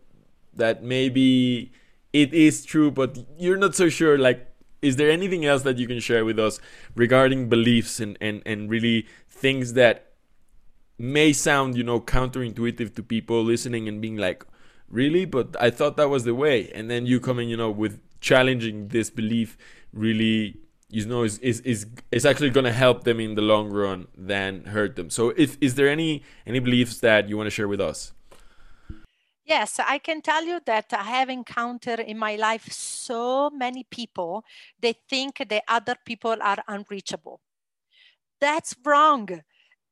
that 0.54 0.84
maybe 0.84 1.72
it 2.14 2.34
is 2.34 2.66
true 2.66 2.92
but 2.92 3.18
you're 3.38 3.58
not 3.58 3.76
so 3.76 3.90
sure. 3.90 4.18
Like 4.18 4.48
is 4.82 4.96
there 4.96 5.12
anything 5.12 5.46
else 5.46 5.64
that 5.64 5.78
you 5.78 5.88
can 5.88 6.00
share 6.00 6.26
with 6.26 6.40
us 6.40 6.60
regarding 6.96 7.50
beliefs 7.50 8.00
and 8.00 8.18
and, 8.22 8.42
and 8.46 8.70
really 8.70 9.08
things 9.30 9.74
that 9.74 10.11
may 11.02 11.34
sound, 11.34 11.76
you 11.76 11.84
know, 11.84 12.00
counterintuitive 12.00 12.96
to 12.96 13.04
people 13.04 13.44
listening 13.44 13.88
and 13.88 14.02
being 14.02 14.18
like, 14.18 14.46
really? 14.90 15.26
But 15.26 15.56
I 15.60 15.70
thought 15.70 15.98
that 15.98 16.10
was 16.10 16.24
the 16.24 16.36
way. 16.36 16.72
And 16.74 16.90
then 16.90 17.06
you 17.06 17.20
come 17.20 17.40
in, 17.40 17.50
you 17.50 17.58
know, 17.58 17.72
with 17.72 18.00
challenging 18.22 18.88
this 18.90 19.10
belief 19.10 19.58
really 19.92 20.56
you 20.90 21.06
know 21.06 21.24
is 21.24 21.38
is 21.40 21.60
is, 21.62 21.88
is 22.12 22.26
actually 22.26 22.50
going 22.50 22.64
to 22.64 22.72
help 22.72 23.04
them 23.04 23.20
in 23.20 23.36
the 23.36 23.42
long 23.42 23.70
run 23.70 24.08
than 24.16 24.64
hurt 24.66 24.96
them 24.96 25.10
so 25.10 25.30
if 25.36 25.58
is 25.60 25.76
there 25.76 25.90
any 25.90 26.24
any 26.46 26.60
beliefs 26.60 27.00
that 27.00 27.28
you 27.28 27.36
want 27.36 27.48
to 27.48 27.52
share 27.52 27.68
with 27.68 27.82
us 27.82 28.14
yes 29.44 29.80
i 29.80 29.98
can 29.98 30.22
tell 30.22 30.46
you 30.46 30.60
that 30.66 30.86
i 30.94 31.04
have 31.04 31.30
encountered 31.30 32.00
in 32.00 32.18
my 32.18 32.36
life 32.36 32.72
so 32.72 33.50
many 33.50 33.84
people 33.90 34.46
they 34.80 34.94
think 35.10 35.44
that 35.50 35.64
other 35.68 35.96
people 36.06 36.38
are 36.42 36.64
unreachable 36.68 37.42
that's 38.40 38.76
wrong 38.86 39.42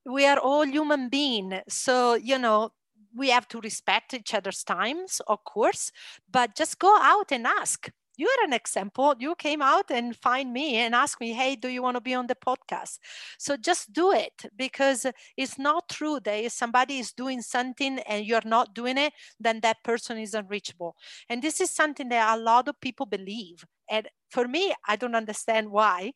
we 0.09 0.25
are 0.25 0.39
all 0.39 0.65
human 0.65 1.07
beings 1.09 1.61
so 1.67 2.15
you 2.15 2.37
know 2.37 2.71
we 3.15 3.29
have 3.29 3.47
to 3.47 3.59
respect 3.61 4.13
each 4.13 4.33
other's 4.33 4.63
times 4.63 5.21
of 5.27 5.43
course 5.43 5.91
but 6.31 6.55
just 6.55 6.79
go 6.79 6.97
out 7.01 7.31
and 7.31 7.45
ask. 7.47 7.89
You 8.17 8.27
are 8.27 8.47
an 8.47 8.51
example. 8.51 9.15
You 9.17 9.33
came 9.35 9.61
out 9.61 9.89
and 9.89 10.13
find 10.13 10.51
me 10.51 10.75
and 10.75 10.93
ask 10.93 11.21
me 11.21 11.31
hey 11.31 11.55
do 11.55 11.69
you 11.69 11.81
want 11.81 11.95
to 11.95 12.01
be 12.01 12.13
on 12.13 12.27
the 12.27 12.35
podcast? 12.35 12.99
So 13.37 13.55
just 13.55 13.93
do 13.93 14.11
it 14.11 14.33
because 14.57 15.05
it's 15.37 15.57
not 15.57 15.87
true 15.87 16.19
that 16.25 16.43
if 16.43 16.51
somebody 16.51 16.99
is 16.99 17.13
doing 17.13 17.41
something 17.41 17.99
and 17.99 18.25
you're 18.25 18.41
not 18.43 18.75
doing 18.75 18.97
it 18.97 19.13
then 19.39 19.61
that 19.61 19.77
person 19.85 20.17
is 20.17 20.33
unreachable. 20.33 20.97
And 21.29 21.41
this 21.41 21.61
is 21.61 21.71
something 21.71 22.09
that 22.09 22.37
a 22.37 22.41
lot 22.41 22.67
of 22.67 22.81
people 22.81 23.05
believe 23.05 23.63
and 23.89 24.09
for 24.29 24.47
me 24.47 24.73
i 24.87 24.95
don't 24.95 25.15
understand 25.15 25.69
why 25.69 26.11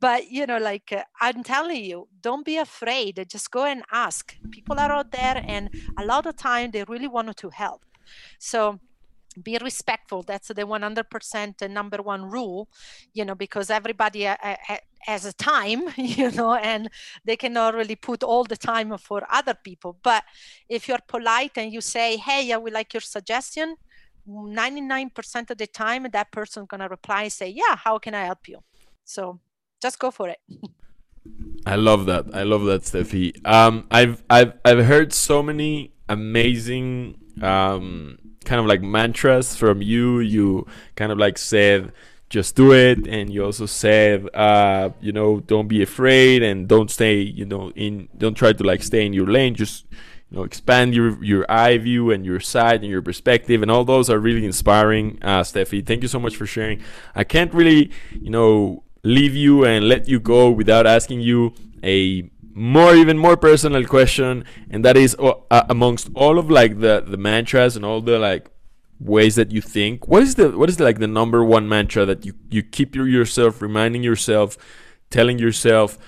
but 0.00 0.30
you 0.30 0.46
know 0.46 0.58
like 0.58 0.92
uh, 0.92 1.02
i'm 1.20 1.42
telling 1.42 1.84
you 1.84 2.08
don't 2.20 2.44
be 2.44 2.56
afraid 2.56 3.24
just 3.28 3.50
go 3.50 3.64
and 3.64 3.82
ask. 3.92 4.36
People 4.50 4.78
are 4.78 4.92
out 4.92 5.10
there 5.12 5.42
and 5.46 5.70
a 5.98 6.04
lot 6.04 6.26
of 6.26 6.36
time 6.36 6.70
they 6.70 6.84
really 6.84 7.08
want 7.08 7.36
to 7.36 7.50
help. 7.50 7.84
So 8.38 8.80
be 9.42 9.56
respectful 9.58 10.22
that's 10.22 10.48
the 10.48 10.66
100% 10.66 11.70
number 11.70 12.02
one 12.02 12.24
rule 12.24 12.68
you 13.12 13.24
know 13.24 13.36
because 13.36 13.70
everybody 13.70 14.26
uh, 14.26 14.36
uh, 14.42 14.76
has 15.00 15.24
a 15.24 15.32
time 15.32 15.82
you 15.96 16.28
know 16.32 16.54
and 16.54 16.88
they 17.24 17.36
cannot 17.36 17.74
really 17.74 17.94
put 17.94 18.24
all 18.24 18.42
the 18.42 18.56
time 18.56 18.96
for 18.98 19.22
other 19.30 19.54
people. 19.54 19.96
But 20.02 20.24
if 20.68 20.88
you're 20.88 20.98
polite 21.06 21.52
and 21.56 21.72
you 21.72 21.80
say 21.80 22.16
hey 22.16 22.52
i 22.52 22.56
would 22.56 22.72
like 22.72 22.92
your 22.94 23.00
suggestion 23.00 23.76
99% 24.28 25.50
of 25.50 25.58
the 25.58 25.66
time 25.66 26.06
that 26.12 26.30
person 26.30 26.66
gonna 26.66 26.88
reply 26.88 27.22
and 27.24 27.32
say 27.32 27.48
yeah 27.48 27.76
how 27.76 27.98
can 27.98 28.14
i 28.14 28.24
help 28.24 28.48
you? 28.48 28.58
So 29.04 29.40
just 29.80 29.98
go 29.98 30.10
for 30.10 30.28
it. 30.28 30.38
I 31.66 31.76
love 31.76 32.06
that. 32.06 32.26
I 32.34 32.42
love 32.42 32.64
that 32.64 32.86
Stefy. 32.86 33.34
Um, 33.44 33.86
i've 33.90 34.22
i've 34.30 34.52
i've 34.64 34.84
heard 34.84 35.12
so 35.12 35.42
many 35.42 35.92
amazing 36.08 37.18
um, 37.42 38.18
kind 38.44 38.60
of 38.60 38.66
like 38.66 38.82
mantras 38.82 39.56
from 39.56 39.82
you. 39.82 40.20
You 40.20 40.66
kind 40.96 41.12
of 41.12 41.18
like 41.18 41.38
said 41.38 41.92
just 42.30 42.54
do 42.54 42.72
it 42.72 43.06
and 43.06 43.32
you 43.32 43.42
also 43.42 43.64
said 43.64 44.28
uh, 44.34 44.90
you 45.00 45.12
know 45.12 45.40
don't 45.40 45.66
be 45.66 45.82
afraid 45.82 46.42
and 46.42 46.68
don't 46.68 46.90
stay 46.90 47.20
you 47.20 47.46
know 47.46 47.70
in 47.70 48.06
don't 48.18 48.34
try 48.34 48.52
to 48.52 48.64
like 48.64 48.82
stay 48.82 49.04
in 49.04 49.12
your 49.12 49.26
lane. 49.26 49.54
Just 49.54 49.86
you 50.30 50.36
know 50.36 50.44
expand 50.44 50.94
your 50.94 51.22
your 51.24 51.50
eye 51.50 51.78
view 51.78 52.10
and 52.10 52.24
your 52.24 52.40
side 52.40 52.82
and 52.82 52.90
your 52.90 53.02
perspective 53.02 53.62
and 53.62 53.70
all 53.70 53.84
those 53.84 54.10
are 54.10 54.18
really 54.18 54.44
inspiring 54.44 55.18
uh 55.22 55.42
Stefy. 55.42 55.80
Thank 55.82 56.02
you 56.02 56.08
so 56.08 56.18
much 56.18 56.36
for 56.36 56.46
sharing. 56.46 56.80
I 57.14 57.24
can't 57.24 57.52
really 57.52 57.90
you 58.12 58.30
know 58.30 58.84
leave 59.02 59.34
you 59.34 59.64
and 59.64 59.88
let 59.88 60.08
you 60.08 60.20
go 60.20 60.50
without 60.50 60.86
asking 60.86 61.20
you 61.20 61.54
a 61.82 62.28
more 62.52 62.94
even 62.94 63.16
more 63.16 63.36
personal 63.36 63.84
question 63.84 64.44
and 64.68 64.84
that 64.84 64.96
is 64.96 65.16
uh, 65.20 65.62
amongst 65.68 66.10
all 66.14 66.38
of 66.38 66.50
like 66.50 66.80
the 66.80 67.00
the 67.06 67.16
mantras 67.16 67.76
and 67.76 67.84
all 67.84 68.00
the 68.00 68.18
like 68.18 68.50
ways 68.98 69.36
that 69.36 69.52
you 69.52 69.60
think 69.60 70.08
what 70.08 70.22
is 70.24 70.34
the 70.34 70.50
what 70.58 70.68
is 70.68 70.76
the, 70.76 70.82
like 70.82 70.98
the 70.98 71.06
number 71.06 71.44
one 71.44 71.68
mantra 71.68 72.04
that 72.04 72.26
you 72.26 72.34
you 72.50 72.62
keep 72.62 72.96
your, 72.96 73.06
yourself 73.06 73.62
reminding 73.62 74.02
yourself 74.02 74.58
telling 75.08 75.38
yourself 75.38 75.98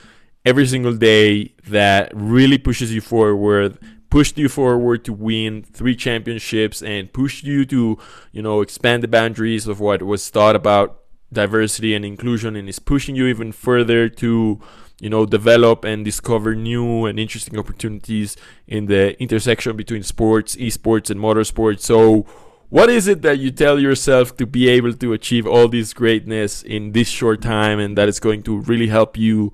every 0.44 0.66
single 0.66 0.94
day 0.94 1.54
that 1.68 2.10
really 2.14 2.58
pushes 2.58 2.92
you 2.92 3.00
forward 3.00 3.78
pushed 4.10 4.36
you 4.36 4.48
forward 4.48 5.04
to 5.04 5.12
win 5.12 5.62
three 5.62 5.94
championships 5.94 6.82
and 6.82 7.12
pushed 7.12 7.44
you 7.44 7.64
to, 7.64 7.96
you 8.32 8.42
know, 8.42 8.60
expand 8.60 9.02
the 9.02 9.08
boundaries 9.08 9.66
of 9.66 9.80
what 9.80 10.02
was 10.02 10.28
thought 10.28 10.56
about 10.56 11.00
diversity 11.32 11.94
and 11.94 12.04
inclusion 12.04 12.56
and 12.56 12.68
is 12.68 12.80
pushing 12.80 13.14
you 13.14 13.26
even 13.26 13.52
further 13.52 14.08
to, 14.08 14.60
you 15.00 15.08
know, 15.08 15.24
develop 15.24 15.84
and 15.84 16.04
discover 16.04 16.56
new 16.56 17.06
and 17.06 17.20
interesting 17.20 17.58
opportunities 17.58 18.36
in 18.66 18.86
the 18.86 19.20
intersection 19.22 19.76
between 19.76 20.02
sports, 20.02 20.56
esports, 20.56 21.08
and 21.08 21.20
motorsports. 21.20 21.80
So, 21.80 22.26
what 22.68 22.88
is 22.88 23.08
it 23.08 23.22
that 23.22 23.38
you 23.38 23.50
tell 23.50 23.80
yourself 23.80 24.36
to 24.36 24.46
be 24.46 24.68
able 24.68 24.92
to 24.92 25.12
achieve 25.12 25.44
all 25.44 25.66
this 25.66 25.92
greatness 25.92 26.62
in 26.62 26.92
this 26.92 27.08
short 27.08 27.42
time 27.42 27.80
and 27.80 27.98
that 27.98 28.08
is 28.08 28.20
going 28.20 28.42
to 28.44 28.60
really 28.60 28.88
help 28.88 29.16
you? 29.16 29.52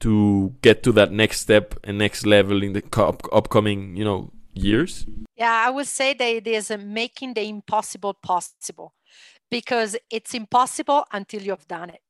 To 0.00 0.54
get 0.62 0.82
to 0.84 0.92
that 0.92 1.10
next 1.10 1.40
step 1.40 1.74
and 1.82 1.98
next 1.98 2.24
level 2.24 2.62
in 2.62 2.72
the 2.72 2.84
up- 2.96 3.26
upcoming 3.32 3.96
you 3.96 4.04
know 4.04 4.30
years? 4.54 5.06
Yeah 5.36 5.64
i 5.66 5.70
would 5.70 5.86
say 5.86 6.14
that 6.14 6.24
it 6.24 6.46
is 6.46 6.70
making 6.78 7.34
the 7.34 7.42
impossible 7.42 8.14
possible 8.14 8.94
because 9.50 9.96
it's 10.10 10.34
impossible 10.34 11.04
until 11.12 11.42
you've 11.42 11.66
done 11.68 11.90
it. 11.90 12.00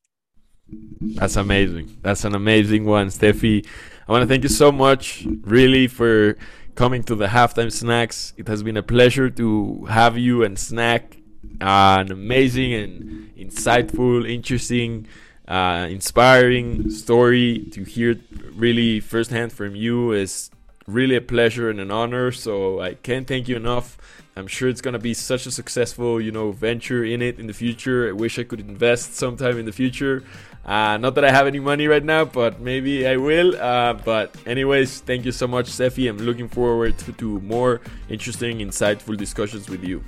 That's 1.00 1.36
amazing. 1.36 1.98
That's 2.02 2.24
an 2.24 2.34
amazing 2.34 2.84
one 2.84 3.10
Stefy. 3.10 3.64
I 4.06 4.12
want 4.12 4.22
to 4.22 4.26
thank 4.26 4.42
you 4.42 4.48
so 4.48 4.70
much 4.70 5.26
really 5.42 5.86
for 5.86 6.36
coming 6.74 7.02
to 7.04 7.14
the 7.14 7.26
halftime 7.26 7.72
snacks. 7.72 8.34
It 8.36 8.48
has 8.48 8.62
been 8.62 8.76
a 8.76 8.82
pleasure 8.82 9.30
to 9.30 9.86
have 9.86 10.18
you 10.18 10.44
and 10.44 10.58
snack 10.58 11.16
uh, 11.60 11.98
an 12.00 12.12
amazing 12.12 12.74
and 12.74 13.34
insightful 13.36 14.28
interesting 14.28 15.06
uh, 15.48 15.88
inspiring 15.90 16.90
story 16.90 17.66
to 17.72 17.82
hear 17.82 18.20
really 18.54 19.00
firsthand 19.00 19.52
from 19.52 19.74
you 19.74 20.12
is 20.12 20.50
really 20.86 21.16
a 21.16 21.20
pleasure 21.20 21.70
and 21.70 21.80
an 21.80 21.90
honor. 21.90 22.30
So 22.30 22.80
I 22.80 22.94
can't 22.94 23.26
thank 23.26 23.48
you 23.48 23.56
enough. 23.56 23.96
I'm 24.36 24.46
sure 24.46 24.68
it's 24.68 24.80
gonna 24.80 25.00
be 25.00 25.14
such 25.14 25.46
a 25.46 25.50
successful, 25.50 26.20
you 26.20 26.30
know, 26.30 26.52
venture 26.52 27.04
in 27.04 27.22
it 27.22 27.40
in 27.40 27.46
the 27.46 27.52
future. 27.52 28.08
I 28.08 28.12
wish 28.12 28.38
I 28.38 28.44
could 28.44 28.60
invest 28.60 29.14
sometime 29.14 29.58
in 29.58 29.66
the 29.66 29.72
future. 29.72 30.22
Uh, 30.64 30.98
not 30.98 31.14
that 31.14 31.24
I 31.24 31.30
have 31.30 31.46
any 31.46 31.60
money 31.60 31.88
right 31.88 32.04
now, 32.04 32.26
but 32.26 32.60
maybe 32.60 33.06
I 33.06 33.16
will. 33.16 33.56
Uh, 33.56 33.94
but 33.94 34.36
anyways, 34.46 35.00
thank 35.00 35.24
you 35.24 35.32
so 35.32 35.48
much, 35.48 35.66
Stefy. 35.66 36.08
I'm 36.08 36.18
looking 36.18 36.48
forward 36.48 36.98
to, 36.98 37.12
to 37.12 37.40
more 37.40 37.80
interesting, 38.10 38.58
insightful 38.58 39.16
discussions 39.16 39.68
with 39.68 39.82
you. 39.82 40.04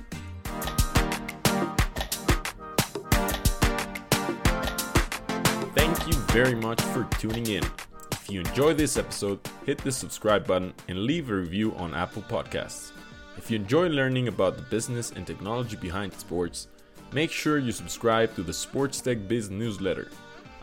Very 6.31 6.55
much 6.55 6.81
for 6.81 7.03
tuning 7.19 7.45
in. 7.47 7.63
If 8.13 8.29
you 8.29 8.39
enjoyed 8.39 8.77
this 8.77 8.95
episode, 8.95 9.39
hit 9.65 9.79
the 9.79 9.91
subscribe 9.91 10.47
button 10.47 10.73
and 10.87 10.99
leave 11.03 11.29
a 11.29 11.35
review 11.35 11.73
on 11.75 11.93
Apple 11.93 12.21
Podcasts. 12.21 12.93
If 13.37 13.51
you 13.51 13.57
enjoy 13.57 13.89
learning 13.89 14.29
about 14.29 14.55
the 14.55 14.63
business 14.63 15.11
and 15.11 15.27
technology 15.27 15.75
behind 15.75 16.13
sports, 16.13 16.69
make 17.11 17.31
sure 17.31 17.57
you 17.57 17.73
subscribe 17.73 18.33
to 18.35 18.43
the 18.43 18.53
Sports 18.53 19.01
Tech 19.01 19.27
Biz 19.27 19.49
newsletter. 19.49 20.09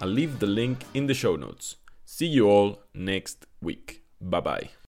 I'll 0.00 0.08
leave 0.08 0.38
the 0.38 0.46
link 0.46 0.78
in 0.94 1.06
the 1.06 1.12
show 1.12 1.36
notes. 1.36 1.76
See 2.06 2.26
you 2.26 2.48
all 2.48 2.78
next 2.94 3.44
week. 3.60 4.04
Bye 4.22 4.40
bye. 4.40 4.87